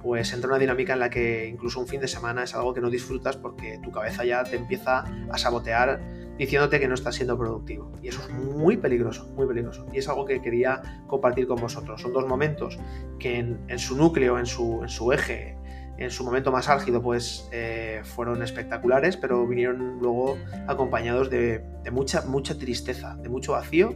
pues 0.01 0.33
entra 0.33 0.47
en 0.47 0.51
una 0.51 0.59
dinámica 0.59 0.93
en 0.93 0.99
la 0.99 1.09
que 1.09 1.47
incluso 1.47 1.79
un 1.79 1.87
fin 1.87 2.01
de 2.01 2.07
semana 2.07 2.43
es 2.43 2.55
algo 2.55 2.73
que 2.73 2.81
no 2.81 2.89
disfrutas 2.89 3.37
porque 3.37 3.79
tu 3.83 3.91
cabeza 3.91 4.25
ya 4.25 4.43
te 4.43 4.55
empieza 4.55 5.03
a 5.31 5.37
sabotear 5.37 5.99
diciéndote 6.37 6.79
que 6.79 6.87
no 6.87 6.93
estás 6.93 7.15
siendo 7.15 7.37
productivo. 7.37 7.91
Y 8.01 8.07
eso 8.07 8.21
es 8.21 8.29
muy 8.29 8.77
peligroso, 8.77 9.27
muy 9.35 9.45
peligroso. 9.45 9.85
Y 9.93 9.97
es 9.97 10.07
algo 10.07 10.25
que 10.25 10.41
quería 10.41 11.03
compartir 11.07 11.47
con 11.47 11.59
vosotros. 11.59 12.01
Son 12.01 12.13
dos 12.13 12.25
momentos 12.27 12.79
que 13.19 13.37
en, 13.37 13.79
su 13.79 13.97
núcleo, 13.97 14.39
en 14.39 14.45
su, 14.45 15.11
eje, 15.11 15.57
en 15.97 16.09
su 16.09 16.23
momento 16.23 16.49
más 16.49 16.69
álgido, 16.69 17.01
pues 17.01 17.49
eh, 17.51 18.01
fueron 18.05 18.41
espectaculares, 18.41 19.17
pero 19.17 19.45
vinieron 19.45 19.99
luego 19.99 20.37
acompañados 20.67 21.29
de, 21.29 21.61
mucha, 21.91 22.21
mucha 22.21 22.57
tristeza, 22.57 23.17
de 23.17 23.27
mucho 23.27 23.51
vacío, 23.51 23.95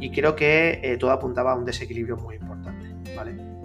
y 0.00 0.10
creo 0.12 0.34
que 0.34 0.80
eh, 0.82 0.96
todo 0.96 1.10
apuntaba 1.10 1.52
a 1.52 1.56
un 1.56 1.66
desequilibrio 1.66 2.16
muy 2.16 2.36
importante, 2.36 3.14
¿vale? 3.14 3.55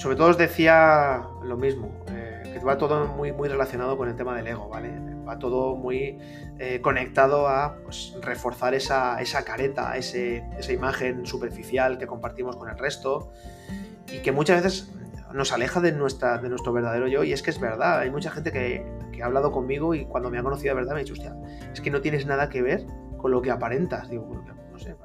Sobre 0.00 0.16
todo 0.16 0.28
os 0.28 0.38
decía 0.38 1.22
lo 1.44 1.58
mismo, 1.58 1.92
eh, 2.08 2.54
que 2.54 2.58
va 2.64 2.78
todo 2.78 3.06
muy, 3.06 3.32
muy 3.32 3.50
relacionado 3.50 3.98
con 3.98 4.08
el 4.08 4.16
tema 4.16 4.34
del 4.34 4.46
ego, 4.46 4.70
¿vale? 4.70 4.90
Va 5.28 5.38
todo 5.38 5.76
muy 5.76 6.18
conectado 6.82 7.48
a 7.48 7.76
pues, 7.84 8.16
reforzar 8.22 8.72
esa, 8.72 9.20
esa 9.20 9.44
careta, 9.44 9.96
esa 9.98 10.72
imagen 10.72 11.26
superficial 11.26 11.98
que 11.98 12.06
compartimos 12.06 12.56
con 12.56 12.70
el 12.70 12.78
resto, 12.78 13.30
y 14.10 14.20
que 14.20 14.32
muchas 14.32 14.62
veces 14.62 14.90
nos 15.32 15.52
aleja 15.52 15.80
de, 15.80 15.92
nuestra, 15.92 16.38
de 16.38 16.48
nuestro 16.48 16.72
verdadero 16.72 17.06
yo 17.06 17.22
y 17.22 17.32
es 17.32 17.42
que 17.42 17.50
es 17.50 17.60
verdad, 17.60 18.00
hay 18.00 18.10
mucha 18.10 18.30
gente 18.30 18.50
que, 18.52 18.84
ha 19.22 19.26
hablado 19.26 19.52
conmigo 19.52 19.94
y 19.94 20.06
cuando 20.06 20.30
me 20.30 20.38
ha 20.38 20.42
conocido 20.42 20.74
de 20.74 20.80
verdad 20.80 20.94
me 20.94 21.00
ha 21.00 21.04
dicho, 21.04 21.12
hostia, 21.12 21.36
es 21.70 21.82
que 21.82 21.90
no 21.90 22.00
tienes 22.00 22.24
nada 22.24 22.48
que 22.48 22.62
ver 22.62 22.86
con 23.18 23.30
lo 23.30 23.42
que 23.42 23.50
aparentas. 23.50 24.08
Digo, 24.08 24.42
no 24.72 24.78
sé, 24.78 24.96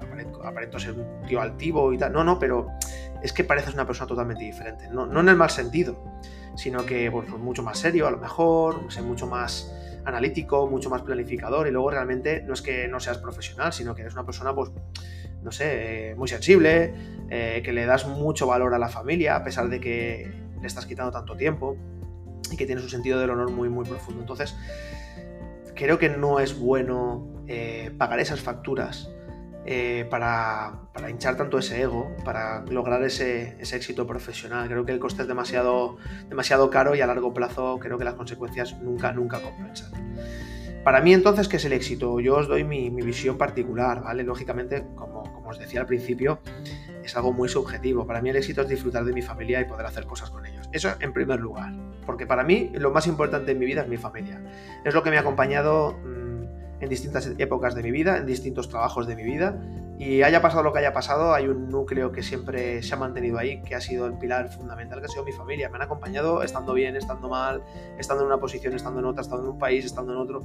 aparento, 0.41 0.79
ser 0.79 0.93
un 0.93 1.27
tío 1.27 1.41
altivo 1.41 1.91
y 1.91 1.97
tal. 1.97 2.13
No, 2.13 2.23
no, 2.23 2.39
pero 2.39 2.69
es 3.25 3.33
que 3.33 3.43
pareces 3.43 3.73
una 3.73 3.85
persona 3.85 4.07
totalmente 4.07 4.43
diferente. 4.43 4.87
No, 4.89 5.05
no 5.05 5.19
en 5.19 5.29
el 5.29 5.35
mal 5.35 5.49
sentido, 5.49 6.01
sino 6.55 6.85
que 6.85 7.11
pues, 7.11 7.27
mucho 7.29 7.63
más 7.63 7.79
serio 7.79 8.07
a 8.07 8.11
lo 8.11 8.17
mejor, 8.17 8.85
sé, 8.89 9.01
mucho 9.01 9.27
más 9.27 9.73
analítico, 10.05 10.67
mucho 10.67 10.89
más 10.89 11.01
planificador 11.01 11.67
y 11.67 11.71
luego 11.71 11.89
realmente 11.89 12.43
no 12.43 12.53
es 12.53 12.61
que 12.61 12.87
no 12.87 12.99
seas 12.99 13.17
profesional, 13.17 13.73
sino 13.73 13.95
que 13.95 14.01
eres 14.01 14.13
una 14.13 14.25
persona 14.25 14.53
pues 14.53 14.69
no 15.41 15.51
sé, 15.51 16.11
eh, 16.11 16.15
muy 16.15 16.27
sensible, 16.27 16.93
eh, 17.29 17.61
que 17.63 17.71
le 17.71 17.85
das 17.85 18.07
mucho 18.07 18.47
valor 18.47 18.73
a 18.73 18.79
la 18.79 18.89
familia 18.89 19.35
a 19.35 19.43
pesar 19.43 19.69
de 19.69 19.79
que 19.79 20.31
le 20.59 20.67
estás 20.67 20.85
quitando 20.85 21.11
tanto 21.11 21.35
tiempo 21.35 21.77
y 22.51 22.57
que 22.57 22.65
tienes 22.65 22.83
un 22.83 22.89
sentido 22.89 23.19
del 23.19 23.31
honor 23.31 23.51
muy, 23.51 23.69
muy 23.69 23.85
profundo. 23.85 24.21
Entonces, 24.21 24.55
creo 25.75 25.99
que 25.99 26.09
no 26.09 26.39
es 26.39 26.57
bueno 26.57 27.43
eh, 27.47 27.91
pagar 27.97 28.19
esas 28.19 28.41
facturas 28.41 29.09
para, 30.09 30.79
hinchar 31.09 31.37
tanto 31.37 31.57
ese 31.57 31.81
ego, 31.81 32.15
para 32.23 32.61
lograr 32.65 33.03
ese, 33.03 33.57
éxito 33.59 34.05
profesional. 34.05 34.67
Creo 34.67 34.85
que 34.85 34.91
el 34.91 34.99
coste 34.99 35.23
es 35.23 35.27
demasiado, 35.27 35.97
demasiado 36.29 36.69
caro 36.69 36.95
y 36.95 37.01
a 37.01 37.07
largo 37.07 37.33
plazo 37.33 37.79
creo 37.79 37.97
que 37.97 38.05
las 38.05 38.13
consecuencias 38.13 38.79
nunca, 38.81 39.11
nunca 39.11 39.41
compensan. 39.41 39.91
Para 40.83 41.01
mí 41.01 41.13
entonces, 41.13 41.47
¿qué 41.47 41.57
es 41.57 41.65
el 41.65 41.73
éxito? 41.73 42.19
Yo 42.19 42.35
os 42.35 42.47
doy 42.47 42.63
mi, 42.63 42.91
visión 42.91 43.39
particular, 43.39 44.03
¿vale? 44.03 44.23
Lógicamente, 44.23 44.85
como, 44.93 45.23
como, 45.33 45.49
os 45.49 45.57
decía 45.57 45.81
al 45.81 45.87
principio, 45.87 46.39
es 47.03 47.15
algo 47.15 47.33
muy 47.33 47.49
subjetivo. 47.49 48.05
Para 48.05 48.21
mí 48.21 48.29
el 48.29 48.35
éxito 48.35 48.61
es 48.61 48.69
disfrutar 48.69 49.03
de 49.03 49.11
mi 49.11 49.23
familia 49.23 49.59
y 49.61 49.65
poder 49.65 49.87
hacer 49.87 50.05
cosas 50.05 50.29
con 50.29 50.45
ellos. 50.45 50.69
Eso 50.71 50.93
en 50.99 51.11
primer 51.11 51.39
lugar, 51.39 51.73
porque 52.05 52.27
para 52.27 52.43
mí 52.43 52.71
lo 52.75 52.91
más 52.91 53.07
importante 53.07 53.53
en 53.53 53.59
mi 53.59 53.65
vida 53.65 53.81
es 53.81 53.87
mi 53.87 53.97
familia. 53.97 54.39
Es 54.83 54.93
lo 54.93 55.01
que 55.01 55.09
me 55.09 55.17
ha 55.17 55.21
acompañado 55.21 55.93
mm, 55.93 56.24
en 56.79 56.89
distintas 56.89 57.31
épocas 57.37 57.75
de 57.75 57.83
mi 57.83 57.91
vida, 57.91 58.17
en 58.17 58.25
distintos 58.25 58.69
trabajos 58.69 59.07
de 59.07 59.15
mi 59.15 59.23
vida 59.23 59.59
y 59.97 60.23
haya 60.23 60.41
pasado 60.41 60.61
lo 60.63 60.73
que 60.73 60.79
haya 60.79 60.91
pasado, 60.91 61.33
hay 61.33 61.47
un 61.47 61.69
núcleo 61.69 62.11
que 62.11 62.21
siempre 62.21 62.83
se 62.83 62.93
ha 62.93 62.97
mantenido 62.97 63.37
ahí, 63.37 63.61
que 63.61 63.75
ha 63.75 63.81
sido 63.81 64.07
el 64.07 64.17
pilar 64.17 64.49
fundamental, 64.49 64.99
que 64.99 65.05
ha 65.05 65.09
sido 65.09 65.23
mi 65.23 65.31
familia. 65.31 65.69
Me 65.69 65.77
han 65.77 65.83
acompañado 65.83 66.43
estando 66.43 66.73
bien, 66.73 66.97
estando 66.97 67.29
mal, 67.29 67.63
estando 67.97 68.23
en 68.23 68.27
una 68.27 68.37
posición, 68.37 68.73
estando 68.73 68.99
en 68.99 69.05
otra, 69.05 69.21
estando 69.21 69.43
en 69.43 69.51
un 69.51 69.59
país, 69.59 69.85
estando 69.85 70.11
en 70.11 70.17
otro. 70.17 70.41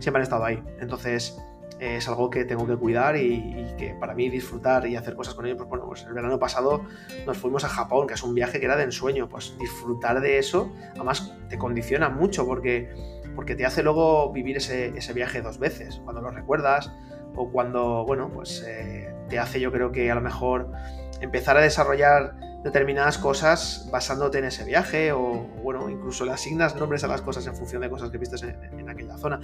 Siempre 0.00 0.18
han 0.18 0.24
estado 0.24 0.44
ahí. 0.44 0.60
Entonces 0.80 1.38
es 1.78 2.08
algo 2.08 2.28
que 2.28 2.44
tengo 2.44 2.66
que 2.66 2.76
cuidar 2.76 3.16
y, 3.16 3.66
que 3.78 3.94
para 3.94 4.14
mí 4.14 4.28
disfrutar 4.28 4.84
y 4.88 4.96
hacer 4.96 5.14
cosas 5.14 5.34
con 5.34 5.46
ellos, 5.46 5.58
pues 5.58 5.68
bueno, 5.68 5.86
pues 5.86 6.02
el 6.02 6.12
verano 6.12 6.36
pasado 6.36 6.84
nos 7.24 7.38
fuimos 7.38 7.62
a 7.62 7.68
Japón, 7.68 8.08
que 8.08 8.14
es 8.14 8.22
un 8.24 8.34
viaje 8.34 8.58
que 8.58 8.66
era 8.66 8.76
de 8.76 8.82
ensueño. 8.82 9.28
Pues 9.28 9.56
disfrutar 9.60 10.20
de 10.20 10.38
eso, 10.38 10.72
además 10.96 11.32
te 11.48 11.56
condiciona 11.56 12.08
mucho 12.08 12.44
porque, 12.46 12.90
porque 13.38 13.54
te 13.54 13.64
hace 13.64 13.84
luego 13.84 14.32
vivir 14.32 14.56
ese, 14.56 14.88
ese 14.98 15.12
viaje 15.12 15.42
dos 15.42 15.60
veces. 15.60 16.00
Cuando 16.02 16.20
lo 16.20 16.32
recuerdas 16.32 16.90
o 17.36 17.52
cuando, 17.52 18.04
bueno, 18.04 18.32
pues 18.34 18.64
eh, 18.66 19.14
te 19.28 19.38
hace 19.38 19.60
yo 19.60 19.70
creo 19.70 19.92
que 19.92 20.10
a 20.10 20.16
lo 20.16 20.20
mejor 20.20 20.72
empezar 21.20 21.56
a 21.56 21.60
desarrollar 21.60 22.34
determinadas 22.64 23.16
cosas 23.16 23.88
basándote 23.92 24.38
en 24.38 24.46
ese 24.46 24.64
viaje 24.64 25.12
o, 25.12 25.46
bueno, 25.62 25.88
incluso 25.88 26.24
le 26.24 26.32
asignas 26.32 26.74
nombres 26.74 27.04
a 27.04 27.06
las 27.06 27.22
cosas 27.22 27.46
en 27.46 27.54
función 27.54 27.80
de 27.80 27.88
cosas 27.88 28.10
que 28.10 28.18
viste 28.18 28.44
en, 28.44 28.88
aquella 28.88 29.16
zona. 29.16 29.38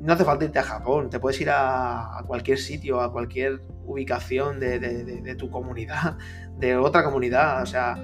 No 0.00 0.14
hace 0.14 0.24
falta 0.24 0.46
irte 0.46 0.60
a 0.60 0.62
Japón, 0.62 1.10
te 1.10 1.20
puedes 1.20 1.38
ir 1.38 1.50
a, 1.50 2.24
cualquier 2.26 2.56
sitio, 2.56 3.02
a 3.02 3.12
cualquier 3.12 3.60
ubicación 3.84 4.58
de, 4.58 4.78
de, 4.78 5.34
tu 5.34 5.50
comunidad, 5.50 6.16
de 6.56 6.78
otra 6.78 7.04
comunidad, 7.04 7.62
o 7.62 7.66
sea, 7.66 8.02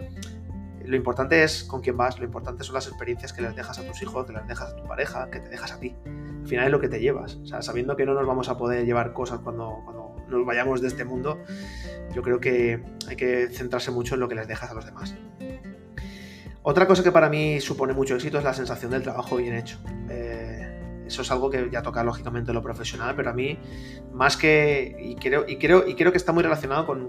lo 0.84 0.96
importante 0.96 1.42
es 1.42 1.64
con 1.64 1.80
quién 1.80 1.96
vas, 1.96 2.18
lo 2.18 2.24
importante 2.24 2.64
son 2.64 2.74
las 2.74 2.86
experiencias 2.86 3.32
que 3.32 3.42
les 3.42 3.56
dejas 3.56 3.78
a 3.78 3.86
tus 3.86 4.02
hijos, 4.02 4.26
que 4.26 4.32
les 4.32 4.46
dejas 4.46 4.72
a 4.72 4.76
tu 4.76 4.84
pareja, 4.84 5.30
que 5.30 5.40
te 5.40 5.48
dejas 5.48 5.72
a 5.72 5.80
ti. 5.80 5.96
Al 6.04 6.46
final 6.46 6.66
es 6.66 6.70
lo 6.70 6.80
que 6.80 6.88
te 6.88 7.00
llevas. 7.00 7.36
O 7.36 7.46
sea, 7.46 7.62
sabiendo 7.62 7.96
que 7.96 8.04
no 8.04 8.14
nos 8.14 8.26
vamos 8.26 8.48
a 8.48 8.58
poder 8.58 8.84
llevar 8.84 9.12
cosas 9.12 9.40
cuando, 9.40 9.80
cuando 9.84 10.16
nos 10.28 10.46
vayamos 10.46 10.80
de 10.80 10.88
este 10.88 11.04
mundo, 11.04 11.38
yo 12.14 12.22
creo 12.22 12.40
que 12.40 12.82
hay 13.08 13.16
que 13.16 13.48
centrarse 13.48 13.90
mucho 13.90 14.14
en 14.14 14.20
lo 14.20 14.28
que 14.28 14.34
les 14.34 14.46
dejas 14.46 14.70
a 14.70 14.74
los 14.74 14.84
demás. 14.84 15.14
Otra 16.62 16.86
cosa 16.86 17.02
que 17.02 17.12
para 17.12 17.28
mí 17.28 17.60
supone 17.60 17.92
mucho 17.92 18.14
éxito 18.14 18.38
es 18.38 18.44
la 18.44 18.54
sensación 18.54 18.90
del 18.90 19.02
trabajo 19.02 19.36
bien 19.36 19.54
hecho. 19.54 19.78
Eh, 20.08 21.04
eso 21.06 21.22
es 21.22 21.30
algo 21.30 21.50
que 21.50 21.68
ya 21.70 21.82
toca 21.82 22.02
lógicamente 22.02 22.52
lo 22.52 22.62
profesional, 22.62 23.14
pero 23.14 23.30
a 23.30 23.32
mí 23.34 23.58
más 24.12 24.36
que 24.36 24.96
y 24.98 25.16
creo 25.16 25.44
y 25.46 25.58
creo 25.58 25.86
y 25.86 25.94
creo 25.94 26.10
que 26.10 26.18
está 26.18 26.32
muy 26.32 26.42
relacionado 26.42 26.86
con, 26.86 27.08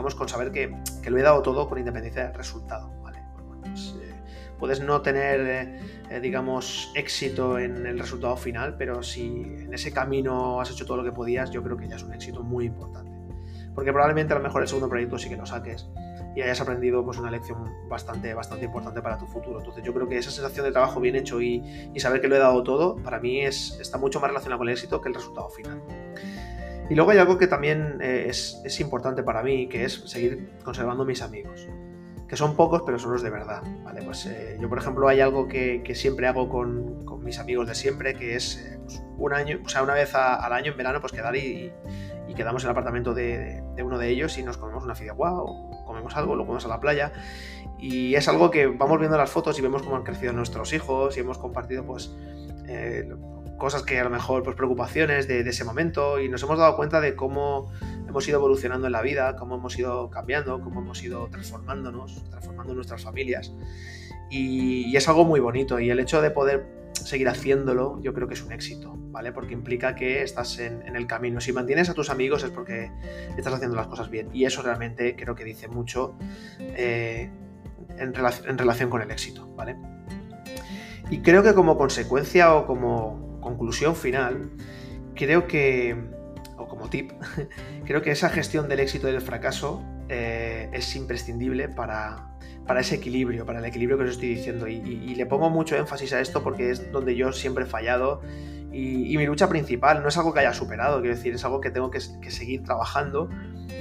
digamos 0.00 0.14
con 0.14 0.30
saber 0.30 0.50
que, 0.50 0.74
que, 1.02 1.10
lo 1.10 1.18
he 1.18 1.22
dado 1.22 1.42
todo 1.42 1.68
con 1.68 1.78
independencia 1.78 2.24
del 2.24 2.34
resultado. 2.34 2.90
¿vale? 3.02 3.22
Pues, 3.60 3.96
eh, 4.00 4.14
puedes 4.58 4.80
no 4.80 5.02
tener 5.02 5.40
eh, 5.40 5.78
eh, 6.10 6.20
digamos, 6.20 6.90
éxito 6.94 7.58
en 7.58 7.86
el 7.86 7.98
resultado 7.98 8.34
final, 8.36 8.76
pero 8.78 9.02
si 9.02 9.26
en 9.26 9.74
ese 9.74 9.92
camino 9.92 10.58
has 10.58 10.70
hecho 10.70 10.86
todo 10.86 10.96
lo 10.96 11.04
que 11.04 11.12
podías, 11.12 11.50
yo 11.50 11.62
creo 11.62 11.76
que 11.76 11.86
ya 11.86 11.96
es 11.96 12.02
un 12.02 12.14
éxito 12.14 12.42
muy 12.42 12.64
importante. 12.64 13.10
Porque 13.74 13.92
probablemente 13.92 14.32
a 14.32 14.38
lo 14.38 14.42
mejor 14.42 14.62
el 14.62 14.68
segundo 14.68 14.88
proyecto 14.88 15.18
sí 15.18 15.28
que 15.28 15.36
lo 15.36 15.44
saques 15.44 15.86
y 16.34 16.40
hayas 16.40 16.60
aprendido 16.60 17.04
pues 17.04 17.18
una 17.18 17.30
lección 17.30 17.64
bastante, 17.88 18.32
bastante 18.32 18.64
importante 18.64 19.02
para 19.02 19.18
tu 19.18 19.26
futuro. 19.26 19.58
Entonces 19.58 19.84
yo 19.84 19.92
creo 19.92 20.08
que 20.08 20.16
esa 20.16 20.30
sensación 20.30 20.64
de 20.64 20.72
trabajo 20.72 20.98
bien 20.98 21.14
hecho 21.14 21.42
y, 21.42 21.62
saber 21.98 22.22
que 22.22 22.28
lo 22.28 22.36
he 22.36 22.38
dado 22.38 22.62
todo, 22.62 22.96
para 22.96 23.20
mí 23.20 23.42
es, 23.42 23.78
está 23.80 23.98
mucho 23.98 24.18
más 24.18 24.30
relacionado 24.30 24.58
con 24.58 24.68
el 24.68 24.72
éxito 24.72 25.00
que 25.00 25.10
el 25.10 25.14
resultado 25.14 25.50
final. 25.50 25.82
Y 26.90 26.94
luego 26.94 27.12
hay 27.12 27.18
algo 27.18 27.38
que 27.38 27.46
también 27.46 27.98
eh, 28.02 28.26
es, 28.28 28.60
es 28.64 28.80
importante 28.80 29.22
para 29.22 29.42
mí, 29.42 29.68
que 29.68 29.84
es 29.84 30.02
seguir 30.06 30.50
conservando 30.64 31.04
mis 31.04 31.22
amigos 31.22 31.66
que 32.30 32.36
son 32.36 32.54
pocos, 32.54 32.82
pero 32.86 32.96
son 32.96 33.10
los 33.10 33.22
de 33.22 33.30
verdad. 33.30 33.60
¿vale? 33.82 34.02
Pues, 34.02 34.24
eh, 34.26 34.56
yo, 34.60 34.68
por 34.68 34.78
ejemplo, 34.78 35.08
hay 35.08 35.18
algo 35.20 35.48
que, 35.48 35.82
siempre 35.96 36.28
hago 36.28 36.48
con, 36.48 37.04
mis 37.24 37.40
amigos 37.40 37.66
de 37.66 37.74
siempre, 37.74 38.14
que 38.14 38.36
es 38.36 38.56
eh, 38.58 38.78
pues, 38.84 39.02
un 39.18 39.32
año, 39.34 39.58
o 39.64 39.68
sea, 39.68 39.82
una 39.82 39.94
vez 39.94 40.14
al 40.14 40.52
año 40.52 40.70
en 40.70 40.78
verano, 40.78 41.00
pues 41.00 41.12
quedar 41.12 41.34
y, 41.34 41.72
quedamos 42.36 42.62
en 42.62 42.68
el 42.68 42.70
apartamento 42.70 43.12
de, 43.12 43.64
uno 43.84 43.98
de 43.98 44.08
ellos 44.08 44.38
y 44.38 44.44
nos 44.44 44.56
comemos 44.56 44.84
una 44.84 44.94
fideuá 44.94 45.32
o 45.34 45.84
comemos 45.84 46.16
algo, 46.16 46.36
lo 46.36 46.44
comemos 46.44 46.64
a 46.64 46.68
la 46.68 46.78
playa. 46.78 47.12
Y 47.80 48.14
es 48.14 48.28
algo 48.28 48.52
que 48.52 48.68
vamos 48.68 49.00
viendo 49.00 49.18
las 49.18 49.30
fotos 49.30 49.58
y 49.58 49.62
vemos 49.62 49.82
cómo 49.82 49.96
han 49.96 50.04
crecido 50.04 50.32
nuestros 50.32 50.72
hijos 50.72 51.16
y 51.16 51.20
hemos 51.20 51.36
compartido, 51.36 51.84
pues, 51.84 52.14
eh, 52.68 53.12
cosas 53.60 53.84
que 53.84 54.00
a 54.00 54.02
lo 54.02 54.10
mejor, 54.10 54.42
pues, 54.42 54.56
preocupaciones 54.56 55.28
de, 55.28 55.40
ese 55.40 55.62
momento 55.62 56.18
y 56.18 56.28
nos 56.28 56.42
hemos 56.42 56.58
dado 56.58 56.74
cuenta 56.74 57.00
de 57.00 57.14
cómo 57.14 57.70
hemos 58.08 58.26
ido 58.26 58.38
evolucionando 58.38 58.86
en 58.86 58.92
la 58.92 59.02
vida, 59.02 59.36
cómo 59.36 59.54
hemos 59.54 59.78
ido 59.78 60.10
cambiando, 60.10 60.60
cómo 60.60 60.80
hemos 60.80 61.00
ido 61.04 61.28
transformándonos, 61.28 62.24
transformando 62.30 62.74
nuestras 62.74 63.04
familias. 63.04 63.52
Y, 64.28 64.96
es 64.96 65.08
algo 65.08 65.24
muy 65.24 65.38
bonito 65.38 65.78
y 65.78 65.90
el 65.90 66.00
hecho 66.00 66.20
de 66.20 66.30
poder 66.30 66.66
seguir 66.94 67.28
haciéndolo 67.28 68.00
yo 68.02 68.12
creo 68.12 68.26
que 68.26 68.34
es 68.34 68.42
un 68.42 68.52
éxito, 68.52 68.94
¿vale? 68.96 69.32
Porque 69.32 69.54
implica 69.54 69.94
que 69.94 70.22
estás 70.22 70.58
en, 70.58 70.96
el 70.96 71.06
camino. 71.06 71.40
Si 71.40 71.52
mantienes 71.52 71.88
a 71.88 71.94
tus 71.94 72.10
amigos 72.10 72.42
es 72.42 72.50
porque 72.50 72.90
estás 73.36 73.54
haciendo 73.54 73.76
las 73.76 73.86
cosas 73.86 74.10
bien 74.10 74.28
y 74.32 74.44
eso 74.44 74.62
realmente 74.62 75.14
creo 75.16 75.34
que 75.34 75.44
dice 75.44 75.68
mucho 75.68 76.16
eh, 76.58 77.30
en 77.98 78.58
relación 78.58 78.90
con 78.90 79.02
el 79.02 79.10
éxito, 79.10 79.46
¿vale? 79.54 79.76
Y 81.10 81.22
creo 81.22 81.42
que 81.42 81.54
como 81.54 81.76
consecuencia 81.76 82.54
o 82.54 82.66
como 82.66 83.29
conclusión 83.40 83.96
final, 83.96 84.50
creo 85.14 85.46
que 85.46 85.96
o 86.60 86.68
como 86.68 86.90
tip, 86.90 87.12
creo 87.84 88.02
que 88.02 88.10
esa 88.10 88.28
gestión 88.28 88.68
del 88.68 88.80
éxito 88.80 89.08
y 89.08 89.12
del 89.12 89.22
fracaso 89.22 89.82
eh, 90.08 90.68
es 90.72 90.94
imprescindible 90.94 91.68
para, 91.68 92.36
para, 92.66 92.80
ese 92.80 92.96
equilibrio, 92.96 93.46
para 93.46 93.60
el 93.60 93.64
equilibrio 93.64 93.96
que 93.96 94.04
os 94.04 94.10
estoy 94.10 94.28
diciendo. 94.28 94.68
Y, 94.68 95.14
le 95.14 95.26
pongo 95.26 95.50
mucho 95.50 95.76
énfasis 95.76 96.12
a 96.12 96.20
esto 96.20 96.42
porque 96.42 96.70
es 96.70 96.92
donde 96.92 97.16
yo 97.16 97.32
siempre 97.32 97.64
he 97.64 97.66
fallado 97.66 98.20
y, 98.72 99.16
mi 99.16 99.26
lucha 99.26 99.48
principal 99.48 100.02
no 100.02 100.08
es 100.08 100.16
algo 100.16 100.32
que 100.32 100.40
haya 100.40 100.54
superado, 100.54 101.00
quiero 101.00 101.16
decir, 101.16 101.34
es 101.34 101.44
algo 101.44 101.60
que 101.60 101.70
tengo 101.70 101.90
que, 101.90 102.00
seguir 102.00 102.62
trabajando 102.62 103.28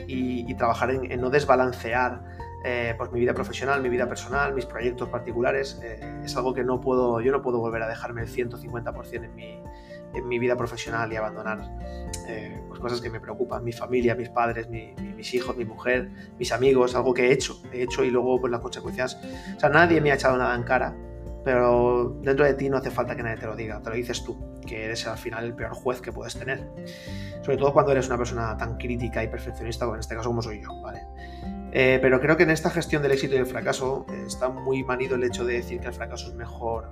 y, 0.07 0.53
trabajar 0.55 0.91
en, 0.91 1.21
no 1.21 1.29
desbalancear 1.29 2.23
eh, 2.63 2.93
pues 2.97 3.11
mi 3.11 3.19
vida 3.19 3.33
profesional, 3.33 3.81
mi 3.81 3.89
vida 3.89 4.07
personal, 4.07 4.53
mis 4.53 4.65
proyectos 4.65 5.09
particulares. 5.09 5.79
Eh, 5.83 5.99
es 6.23 6.35
algo 6.35 6.53
que 6.53 6.63
no 6.63 6.81
puedo, 6.81 7.21
yo 7.21 7.31
no 7.31 7.41
puedo 7.41 7.59
volver 7.59 7.83
a 7.83 7.87
dejarme 7.87 8.21
el 8.21 8.27
150% 8.27 9.23
en 9.23 9.35
mi, 9.35 9.61
en 10.13 10.27
mi 10.27 10.39
vida 10.39 10.55
profesional 10.57 11.11
y 11.13 11.15
abandonar 11.15 11.59
eh, 12.27 12.61
pues 12.67 12.79
cosas 12.79 13.01
que 13.01 13.09
me 13.09 13.19
preocupan, 13.19 13.63
mi 13.63 13.71
familia, 13.71 14.15
mis 14.15 14.29
padres, 14.29 14.69
mis 14.69 15.33
hijos, 15.33 15.55
mi 15.55 15.65
mujer, 15.65 16.09
mis 16.37 16.51
amigos, 16.51 16.95
algo 16.95 17.13
que 17.13 17.27
he 17.27 17.33
hecho, 17.33 17.61
he 17.71 17.83
hecho 17.83 18.03
y 18.03 18.11
luego 18.11 18.39
pues 18.39 18.51
las 18.51 18.61
consecuencias, 18.61 19.19
o 19.55 19.59
sea, 19.59 19.69
nadie 19.69 20.01
me 20.01 20.11
ha 20.11 20.15
echado 20.15 20.37
nada 20.37 20.55
en 20.55 20.63
cara, 20.63 20.95
pero 21.43 22.17
dentro 22.21 22.45
de 22.45 22.53
ti 22.53 22.69
no 22.69 22.77
hace 22.77 22.91
falta 22.91 23.15
que 23.15 23.23
nadie 23.23 23.37
te 23.37 23.45
lo 23.45 23.55
diga, 23.55 23.81
te 23.81 23.89
lo 23.89 23.95
dices 23.95 24.23
tú, 24.23 24.59
que 24.65 24.85
eres 24.85 25.07
al 25.07 25.17
final 25.17 25.45
el 25.45 25.55
peor 25.55 25.73
juez 25.73 26.01
que 26.01 26.11
puedes 26.11 26.37
tener, 26.37 26.67
sobre 27.41 27.57
todo 27.57 27.73
cuando 27.73 27.91
eres 27.91 28.07
una 28.07 28.17
persona 28.17 28.55
tan 28.57 28.77
crítica 28.77 29.23
y 29.23 29.27
perfeccionista, 29.27 29.85
como 29.85 29.95
en 29.95 30.01
este 30.01 30.15
caso 30.15 30.29
como 30.29 30.41
soy 30.41 30.61
yo, 30.61 30.81
¿vale? 30.81 31.01
Eh, 31.71 31.99
pero 32.01 32.19
creo 32.19 32.35
que 32.35 32.43
en 32.43 32.49
esta 32.49 32.69
gestión 32.69 33.01
del 33.01 33.11
éxito 33.11 33.35
y 33.35 33.37
del 33.37 33.47
fracaso 33.47 34.05
eh, 34.09 34.23
está 34.27 34.49
muy 34.49 34.83
manido 34.83 35.15
el 35.15 35.23
hecho 35.23 35.45
de 35.45 35.55
decir 35.55 35.79
que 35.79 35.87
el 35.87 35.93
fracaso 35.93 36.29
es 36.29 36.35
mejor 36.35 36.89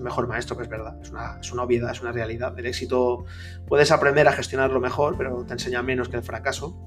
mejor 0.00 0.28
maestro, 0.28 0.56
que 0.56 0.62
es 0.62 0.68
verdad, 0.68 0.96
es 1.02 1.10
una, 1.10 1.38
es 1.40 1.52
una 1.52 1.62
obviedad, 1.62 1.90
es 1.90 2.00
una 2.00 2.12
realidad. 2.12 2.56
El 2.58 2.66
éxito 2.66 3.24
puedes 3.66 3.90
aprender 3.90 4.28
a 4.28 4.32
gestionarlo 4.32 4.80
mejor, 4.80 5.16
pero 5.16 5.44
te 5.44 5.54
enseña 5.54 5.82
menos 5.82 6.08
que 6.08 6.16
el 6.16 6.22
fracaso. 6.22 6.78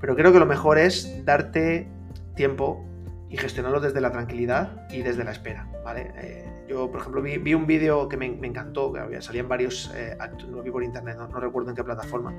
Pero 0.00 0.16
creo 0.16 0.32
que 0.32 0.38
lo 0.38 0.46
mejor 0.46 0.78
es 0.78 1.24
darte 1.24 1.88
tiempo 2.34 2.84
y 3.28 3.36
gestionarlo 3.36 3.80
desde 3.80 4.00
la 4.00 4.10
tranquilidad 4.10 4.88
y 4.90 5.02
desde 5.02 5.24
la 5.24 5.30
espera, 5.30 5.68
¿vale? 5.84 6.12
Eh, 6.16 6.66
yo, 6.68 6.90
por 6.90 7.00
ejemplo, 7.00 7.22
vi, 7.22 7.54
un 7.54 7.66
vídeo 7.66 8.08
que 8.08 8.16
me, 8.16 8.26
encantó, 8.26 8.92
que 8.92 9.22
salían 9.22 9.48
varios 9.48 9.92
eh, 9.94 10.16
actores, 10.18 10.48
lo 10.48 10.62
vi 10.62 10.70
por 10.70 10.82
internet, 10.82 11.16
no, 11.16 11.40
recuerdo 11.40 11.70
en 11.70 11.76
qué 11.76 11.84
plataforma, 11.84 12.34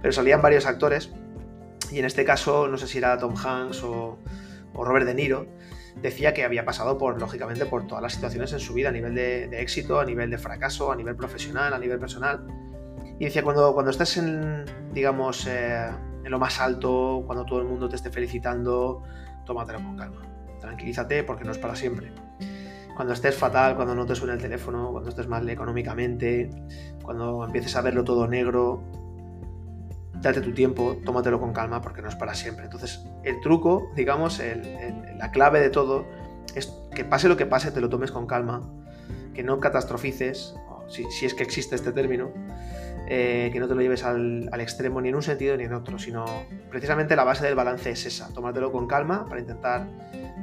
pero 0.00 0.12
salían 0.12 0.42
varios 0.42 0.66
actores 0.66 1.12
y 1.92 1.98
en 1.98 2.04
este 2.04 2.24
caso, 2.24 2.68
no 2.68 2.78
sé 2.78 2.86
si 2.86 2.98
era 2.98 3.18
Tom 3.18 3.34
Hanks 3.36 3.82
o, 3.82 4.18
Robert 4.74 5.06
De 5.06 5.14
Niro, 5.14 5.46
decía 6.02 6.34
que 6.34 6.44
había 6.44 6.64
pasado 6.64 6.98
por, 6.98 7.18
lógicamente, 7.18 7.64
por 7.64 7.86
todas 7.86 8.02
las 8.02 8.12
situaciones 8.12 8.52
en 8.52 8.60
su 8.60 8.74
vida, 8.74 8.90
a 8.90 8.92
nivel 8.92 9.14
de, 9.14 9.44
éxito, 9.60 9.98
a 9.98 10.04
nivel 10.04 10.30
de 10.30 10.38
fracaso, 10.38 10.92
a 10.92 10.96
nivel 10.96 11.16
profesional, 11.16 11.72
a 11.72 11.78
nivel 11.78 11.98
personal. 11.98 12.46
Y 13.18 13.24
decía, 13.24 13.42
cuando, 13.42 13.72
cuando 13.72 13.90
estés 13.90 14.18
en, 14.18 14.66
digamos, 14.92 15.46
eh, 15.46 15.88
en 16.24 16.30
lo 16.30 16.38
más 16.38 16.60
alto, 16.60 17.22
cuando 17.26 17.46
todo 17.46 17.60
el 17.60 17.66
mundo 17.66 17.88
te 17.88 17.96
esté 17.96 18.10
felicitando, 18.10 19.02
tómatelo 19.46 19.78
con 19.78 19.96
calma. 19.96 20.22
Tranquilízate 20.60 21.22
porque 21.24 21.44
no 21.44 21.52
es 21.52 21.58
para 21.58 21.74
siempre. 21.74 22.12
Cuando 22.94 23.14
estés 23.14 23.34
fatal, 23.34 23.76
cuando 23.76 23.94
no 23.94 24.04
te 24.04 24.14
suene 24.14 24.34
el 24.34 24.40
teléfono, 24.40 24.90
cuando 24.90 25.10
estés 25.10 25.28
mal 25.28 25.48
económicamente, 25.48 26.50
cuando 27.02 27.44
empieces 27.44 27.76
a 27.76 27.82
verlo 27.82 28.04
todo 28.04 28.26
negro, 28.26 28.82
date 30.26 30.40
tu 30.40 30.52
tiempo, 30.52 30.96
tómatelo 31.04 31.40
con 31.40 31.52
calma 31.52 31.80
porque 31.80 32.02
no 32.02 32.08
es 32.08 32.16
para 32.16 32.34
siempre. 32.34 32.64
Entonces, 32.64 33.04
el 33.22 33.40
truco, 33.40 33.90
digamos, 33.94 34.40
la 35.18 35.30
clave 35.30 35.60
de 35.60 35.70
todo 35.70 36.06
es 36.54 36.72
que 36.94 37.04
pase 37.04 37.28
lo 37.28 37.36
que 37.36 37.46
pase, 37.46 37.70
te 37.70 37.80
lo 37.80 37.88
tomes 37.88 38.10
con 38.10 38.26
calma, 38.26 38.62
que 39.34 39.42
no 39.42 39.60
catastrofices, 39.60 40.54
si, 40.88 41.26
es 41.26 41.34
que 41.34 41.42
existe 41.42 41.74
este 41.74 41.92
término, 41.92 42.30
eh, 43.08 43.50
que 43.52 43.60
no 43.60 43.68
te 43.68 43.74
lo 43.74 43.80
lleves 43.80 44.04
al, 44.04 44.48
extremo 44.60 45.00
ni 45.00 45.10
en 45.10 45.14
un 45.14 45.22
sentido 45.22 45.56
ni 45.56 45.64
en 45.64 45.72
otro, 45.72 45.98
sino 45.98 46.24
precisamente 46.70 47.14
la 47.16 47.24
base 47.24 47.44
del 47.44 47.54
balance 47.54 47.90
es 47.90 48.06
esa, 48.06 48.32
tómatelo 48.32 48.72
con 48.72 48.86
calma 48.86 49.26
para 49.28 49.40
intentar 49.40 49.86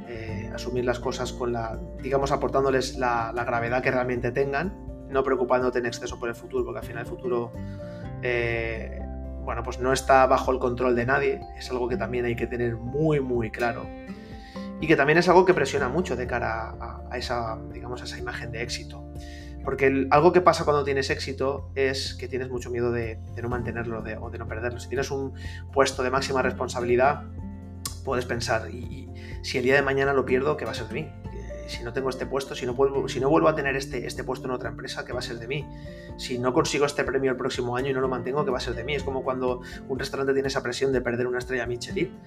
eh, 0.07 0.49
asumir 0.53 0.85
las 0.85 0.99
cosas 0.99 1.33
con 1.33 1.51
la, 1.53 1.79
digamos, 2.01 2.31
aportándoles 2.31 2.97
la, 2.97 3.31
gravedad 3.45 3.81
que 3.81 3.91
realmente 3.91 4.31
tengan, 4.31 4.73
no 5.09 5.23
preocupándote 5.23 5.79
en 5.79 5.85
exceso 5.85 6.19
por 6.19 6.29
el 6.29 6.35
futuro, 6.35 6.63
porque 6.65 6.79
al 6.79 6.85
final 6.85 7.03
el 7.03 7.09
futuro... 7.09 7.51
Eh, 8.21 9.02
bueno, 9.43 9.63
pues 9.63 9.79
no 9.79 9.93
está 9.93 10.25
bajo 10.25 10.51
el 10.51 10.59
control 10.59 10.95
de 10.95 11.05
nadie, 11.05 11.41
es 11.57 11.69
algo 11.69 11.87
que 11.87 11.97
también 11.97 12.25
hay 12.25 12.35
que 12.35 12.47
tener 12.47 12.75
muy, 12.75 13.19
muy 13.19 13.51
claro. 13.51 13.87
Y 14.79 14.87
que 14.87 14.95
también 14.95 15.17
es 15.17 15.29
algo 15.29 15.45
que 15.45 15.53
presiona 15.53 15.87
mucho 15.87 16.15
de 16.15 16.27
cara 16.27 16.75
a, 17.09 17.17
esa, 17.17 17.57
digamos, 17.71 18.01
a 18.01 18.05
esa 18.05 18.17
imagen 18.17 18.51
de 18.51 18.61
éxito. 18.61 19.03
Porque 19.63 20.07
algo 20.11 20.33
que 20.33 20.41
pasa 20.41 20.65
cuando 20.65 20.83
tienes 20.83 21.09
éxito 21.09 21.71
es 21.75 22.15
que 22.15 22.27
tienes 22.27 22.49
mucho 22.49 22.69
miedo 22.69 22.91
de, 22.91 23.17
no 23.41 23.47
mantenerlo 23.47 24.03
o 24.21 24.29
de 24.29 24.37
no 24.37 24.47
perderlo. 24.47 24.79
Si 24.79 24.89
tienes 24.89 25.09
un 25.09 25.33
puesto 25.71 26.03
de 26.03 26.09
máxima 26.09 26.41
responsabilidad, 26.41 27.23
puedes 28.03 28.25
pensar, 28.25 28.69
y, 28.69 29.09
si 29.41 29.57
el 29.57 29.63
día 29.63 29.75
de 29.75 29.81
mañana 29.81 30.13
lo 30.13 30.25
pierdo, 30.25 30.57
¿qué 30.57 30.65
va 30.65 30.71
a 30.71 30.75
ser 30.75 30.87
de 30.87 30.93
mí? 30.93 31.22
Si 31.67 31.83
no 31.83 31.93
tengo 31.93 32.09
este 32.09 32.25
puesto, 32.25 32.55
si 32.55 32.65
no 32.65 32.73
vuelvo, 32.73 33.07
si 33.07 33.19
no 33.19 33.29
vuelvo 33.29 33.47
a 33.47 33.55
tener 33.55 33.75
este, 33.75 34.05
este 34.05 34.23
puesto 34.23 34.47
en 34.47 34.51
otra 34.51 34.69
empresa, 34.69 35.05
¿qué 35.05 35.13
va 35.13 35.19
a 35.19 35.21
ser 35.21 35.39
de 35.39 35.47
mí? 35.47 35.67
Si 36.17 36.39
no 36.39 36.53
consigo 36.53 36.85
este 36.85 37.03
premio 37.03 37.31
el 37.31 37.37
próximo 37.37 37.75
año 37.75 37.89
y 37.89 37.93
no 37.93 38.01
lo 38.01 38.09
mantengo, 38.09 38.43
¿qué 38.45 38.51
va 38.51 38.57
a 38.57 38.61
ser 38.61 38.75
de 38.75 38.83
mí? 38.83 38.95
Es 38.95 39.03
como 39.03 39.23
cuando 39.23 39.61
un 39.87 39.99
restaurante 39.99 40.33
tiene 40.33 40.47
esa 40.47 40.63
presión 40.63 40.91
de 40.91 41.01
perder 41.01 41.27
una 41.27 41.39
estrella 41.39 41.65
Michelin. 41.65 42.17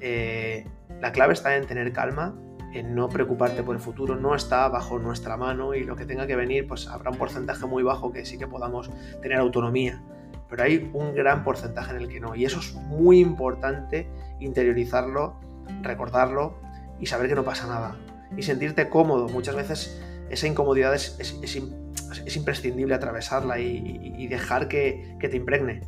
Eh, 0.00 0.66
la 1.00 1.12
clave 1.12 1.32
está 1.32 1.56
en 1.56 1.66
tener 1.66 1.92
calma, 1.92 2.34
en 2.72 2.94
no 2.94 3.08
preocuparte 3.08 3.62
por 3.62 3.76
el 3.76 3.80
futuro, 3.80 4.16
no 4.16 4.34
está 4.34 4.68
bajo 4.68 4.98
nuestra 4.98 5.36
mano 5.36 5.74
y 5.74 5.84
lo 5.84 5.96
que 5.96 6.06
tenga 6.06 6.26
que 6.26 6.36
venir, 6.36 6.66
pues 6.66 6.88
habrá 6.88 7.10
un 7.10 7.18
porcentaje 7.18 7.66
muy 7.66 7.82
bajo 7.82 8.12
que 8.12 8.24
sí 8.24 8.38
que 8.38 8.46
podamos 8.46 8.90
tener 9.22 9.38
autonomía 9.38 10.02
pero 10.48 10.62
hay 10.62 10.90
un 10.92 11.14
gran 11.14 11.42
porcentaje 11.42 11.90
en 11.90 12.02
el 12.02 12.08
que 12.08 12.20
no. 12.20 12.36
Y 12.36 12.44
eso 12.44 12.60
es 12.60 12.74
muy 12.74 13.18
importante 13.18 14.08
interiorizarlo, 14.38 15.34
recordarlo 15.82 16.54
y 17.00 17.06
saber 17.06 17.28
que 17.28 17.34
no 17.34 17.42
pasa 17.42 17.66
nada 17.66 17.96
y 18.36 18.42
sentirte 18.42 18.88
cómodo. 18.88 19.28
Muchas 19.28 19.56
veces 19.56 20.00
esa 20.30 20.46
incomodidad 20.46 20.94
es, 20.94 21.18
es, 21.20 22.36
imprescindible 22.36 22.94
atravesarla 22.94 23.58
y, 23.58 24.26
dejar 24.26 24.68
que, 24.68 25.16
te 25.20 25.36
impregne, 25.36 25.82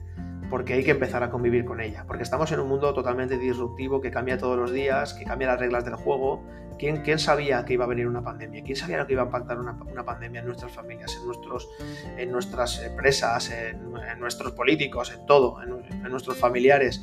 porque 0.51 0.75
hay 0.75 0.85
que 0.85 0.93
empezar 0.93 1.23
a 1.23 1.31
convivir 1.31 1.65
con 1.65 1.81
ella, 1.81 2.05
porque 2.07 2.23
estamos 2.23 2.53
en 2.53 2.61
un 2.61 2.69
mundo 2.69 2.93
totalmente 2.95 3.39
disruptivo 3.39 4.01
que 4.01 4.11
cambia 4.11 4.39
todos 4.39 4.57
los 4.57 4.73
días, 4.73 5.15
que 5.15 5.25
cambia 5.25 5.49
las 5.49 5.61
reglas 5.61 5.85
del 5.85 5.97
juego. 5.97 6.45
¿Quién, 6.79 6.99
quién 6.99 7.19
sabía 7.19 7.65
que 7.65 7.73
iba 7.73 7.87
a 7.87 7.89
venir 7.89 8.07
una 8.07 8.23
pandemia? 8.23 8.63
¿Quién 8.63 8.77
sabía 8.77 8.99
lo 8.99 9.07
que 9.07 9.15
iba 9.15 9.23
a 9.23 9.27
impactar 9.27 9.59
una, 9.59 9.73
una 9.91 10.05
pandemia 10.05 10.41
en 10.41 10.47
nuestras 10.47 10.71
familias, 10.73 11.17
en, 11.19 11.27
nuestros, 11.27 11.71
en 12.19 12.31
nuestras 12.31 12.83
empresas, 12.85 13.51
en, 13.51 14.21
nuestros 14.21 14.53
políticos, 14.53 15.11
en 15.19 15.25
todo, 15.25 15.63
en, 15.63 16.03
nuestros 16.11 16.37
familiares? 16.37 17.03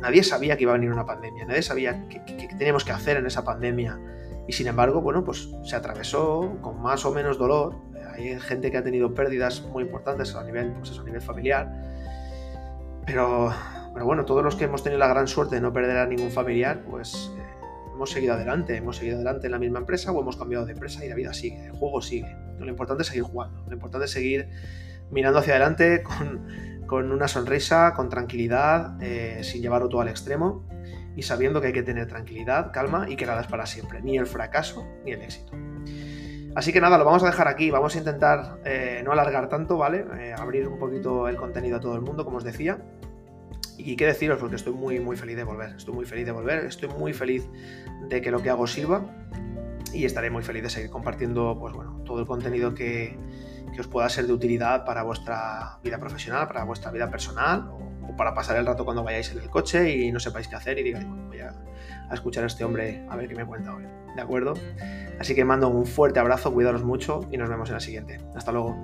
Nadie 0.00 0.22
sabía 0.22 0.56
que 0.56 0.62
iba 0.62 0.72
a 0.72 0.76
venir 0.76 0.90
una 0.90 1.04
pandemia, 1.04 1.44
nadie 1.44 1.60
sabía 1.60 2.08
qué 2.08 2.20
teníamos 2.56 2.84
que 2.84 2.92
hacer 2.92 3.18
en 3.18 3.26
esa 3.26 3.44
pandemia 3.44 3.98
y 4.48 4.52
sin 4.54 4.66
embargo, 4.66 5.02
bueno, 5.02 5.24
pues 5.24 5.50
se 5.62 5.76
atravesó 5.76 6.56
con 6.62 6.80
más 6.80 7.04
o 7.04 7.12
menos 7.12 7.36
dolor. 7.36 7.76
Hay 8.14 8.40
gente 8.40 8.70
que 8.70 8.78
ha 8.78 8.82
tenido 8.82 9.14
pérdidas 9.14 9.60
muy 9.60 9.84
importantes 9.84 10.34
a 10.34 10.42
nivel, 10.42 10.72
pues 10.72 10.98
a 10.98 11.04
nivel 11.04 11.20
familiar. 11.20 11.70
Pero, 13.04 13.52
pero 13.92 14.06
bueno, 14.06 14.24
todos 14.24 14.42
los 14.42 14.56
que 14.56 14.64
hemos 14.64 14.82
tenido 14.82 14.98
la 14.98 15.06
gran 15.06 15.28
suerte 15.28 15.56
de 15.56 15.60
no 15.60 15.70
perder 15.74 15.98
a 15.98 16.06
ningún 16.06 16.30
familiar, 16.30 16.82
pues 16.90 17.30
eh, 17.36 17.42
hemos 17.92 18.10
seguido 18.10 18.32
adelante. 18.32 18.74
Hemos 18.74 18.96
seguido 18.96 19.16
adelante 19.16 19.48
en 19.48 19.52
la 19.52 19.58
misma 19.58 19.80
empresa 19.80 20.12
o 20.12 20.20
hemos 20.22 20.38
cambiado 20.38 20.64
de 20.64 20.72
empresa 20.72 21.04
y 21.04 21.10
la 21.10 21.14
vida 21.14 21.34
sigue, 21.34 21.66
el 21.66 21.72
juego 21.72 22.00
sigue. 22.00 22.34
Lo 22.58 22.68
importante 22.68 23.02
es 23.02 23.08
seguir 23.08 23.24
jugando. 23.24 23.62
Lo 23.66 23.74
importante 23.74 24.06
es 24.06 24.12
seguir 24.12 24.48
mirando 25.10 25.40
hacia 25.40 25.52
adelante 25.52 26.02
con, 26.86 27.12
una 27.12 27.28
sonrisa, 27.28 27.92
con 27.94 28.08
tranquilidad, 28.08 28.96
eh, 29.02 29.40
sin 29.44 29.60
llevarlo 29.60 29.90
todo 29.90 30.00
al 30.00 30.08
extremo 30.08 30.64
y 31.18 31.22
sabiendo 31.22 31.60
que 31.60 31.66
hay 31.66 31.72
que 31.72 31.82
tener 31.82 32.06
tranquilidad, 32.06 32.70
calma 32.72 33.06
y 33.10 33.16
que 33.16 33.26
nada 33.26 33.40
es 33.40 33.48
para 33.48 33.66
siempre, 33.66 34.00
ni 34.00 34.16
el 34.16 34.26
fracaso 34.26 34.86
ni 35.04 35.10
el 35.10 35.20
éxito. 35.20 35.52
Así 36.54 36.72
que 36.72 36.80
nada, 36.80 36.96
lo 36.96 37.04
vamos 37.04 37.24
a 37.24 37.26
dejar 37.26 37.48
aquí, 37.48 37.72
vamos 37.72 37.96
a 37.96 37.98
intentar 37.98 38.60
eh, 38.64 39.02
no 39.04 39.10
alargar 39.10 39.48
tanto, 39.48 39.76
¿vale? 39.76 40.06
Eh, 40.16 40.32
abrir 40.38 40.68
un 40.68 40.78
poquito 40.78 41.26
el 41.26 41.34
contenido 41.34 41.78
a 41.78 41.80
todo 41.80 41.96
el 41.96 42.02
mundo, 42.02 42.24
como 42.24 42.36
os 42.36 42.44
decía. 42.44 42.78
Y 43.76 43.96
qué 43.96 44.06
deciros, 44.06 44.38
porque 44.38 44.54
estoy 44.54 44.74
muy, 44.74 45.00
muy 45.00 45.16
feliz 45.16 45.36
de 45.36 45.42
volver, 45.42 45.74
estoy 45.76 45.92
muy 45.92 46.04
feliz 46.04 46.24
de 46.24 46.30
volver, 46.30 46.64
estoy 46.66 46.88
muy 46.90 47.12
feliz 47.12 47.48
de 48.08 48.22
que 48.22 48.30
lo 48.30 48.40
que 48.40 48.50
hago 48.50 48.68
sirva 48.68 49.04
y 49.92 50.04
estaré 50.04 50.30
muy 50.30 50.44
feliz 50.44 50.62
de 50.62 50.70
seguir 50.70 50.90
compartiendo, 50.90 51.56
pues 51.58 51.74
bueno, 51.74 52.00
todo 52.04 52.20
el 52.20 52.26
contenido 52.26 52.74
que, 52.76 53.18
que 53.72 53.80
os 53.80 53.86
pueda 53.86 54.08
ser 54.08 54.26
de 54.26 54.32
utilidad 54.32 54.84
para 54.84 55.02
vuestra 55.02 55.78
vida 55.82 55.98
profesional, 55.98 56.46
para 56.46 56.64
vuestra 56.64 56.90
vida 56.90 57.10
personal 57.10 57.68
o 57.70 58.16
para 58.16 58.34
pasar 58.34 58.56
el 58.56 58.66
rato 58.66 58.84
cuando 58.84 59.04
vayáis 59.04 59.30
en 59.32 59.38
el 59.38 59.50
coche 59.50 59.90
y 59.90 60.12
no 60.12 60.20
sepáis 60.20 60.48
qué 60.48 60.56
hacer 60.56 60.78
y 60.78 60.82
digáis, 60.82 61.06
voy 61.06 61.40
a, 61.40 61.54
escuchar 62.12 62.44
a 62.44 62.46
este 62.46 62.64
hombre 62.64 63.06
a 63.08 63.16
ver 63.16 63.28
qué 63.28 63.34
me 63.34 63.44
cuenta 63.44 63.74
hoy. 63.74 63.84
¿De 64.16 64.22
acuerdo? 64.22 64.54
Así 65.20 65.34
que 65.34 65.44
mando 65.44 65.68
un 65.68 65.86
fuerte 65.86 66.18
abrazo, 66.18 66.52
cuidaros 66.52 66.82
mucho 66.82 67.20
y 67.30 67.36
nos 67.36 67.48
vemos 67.48 67.68
en 67.68 67.74
la 67.74 67.80
siguiente. 67.80 68.18
Hasta 68.34 68.52
luego. 68.52 68.76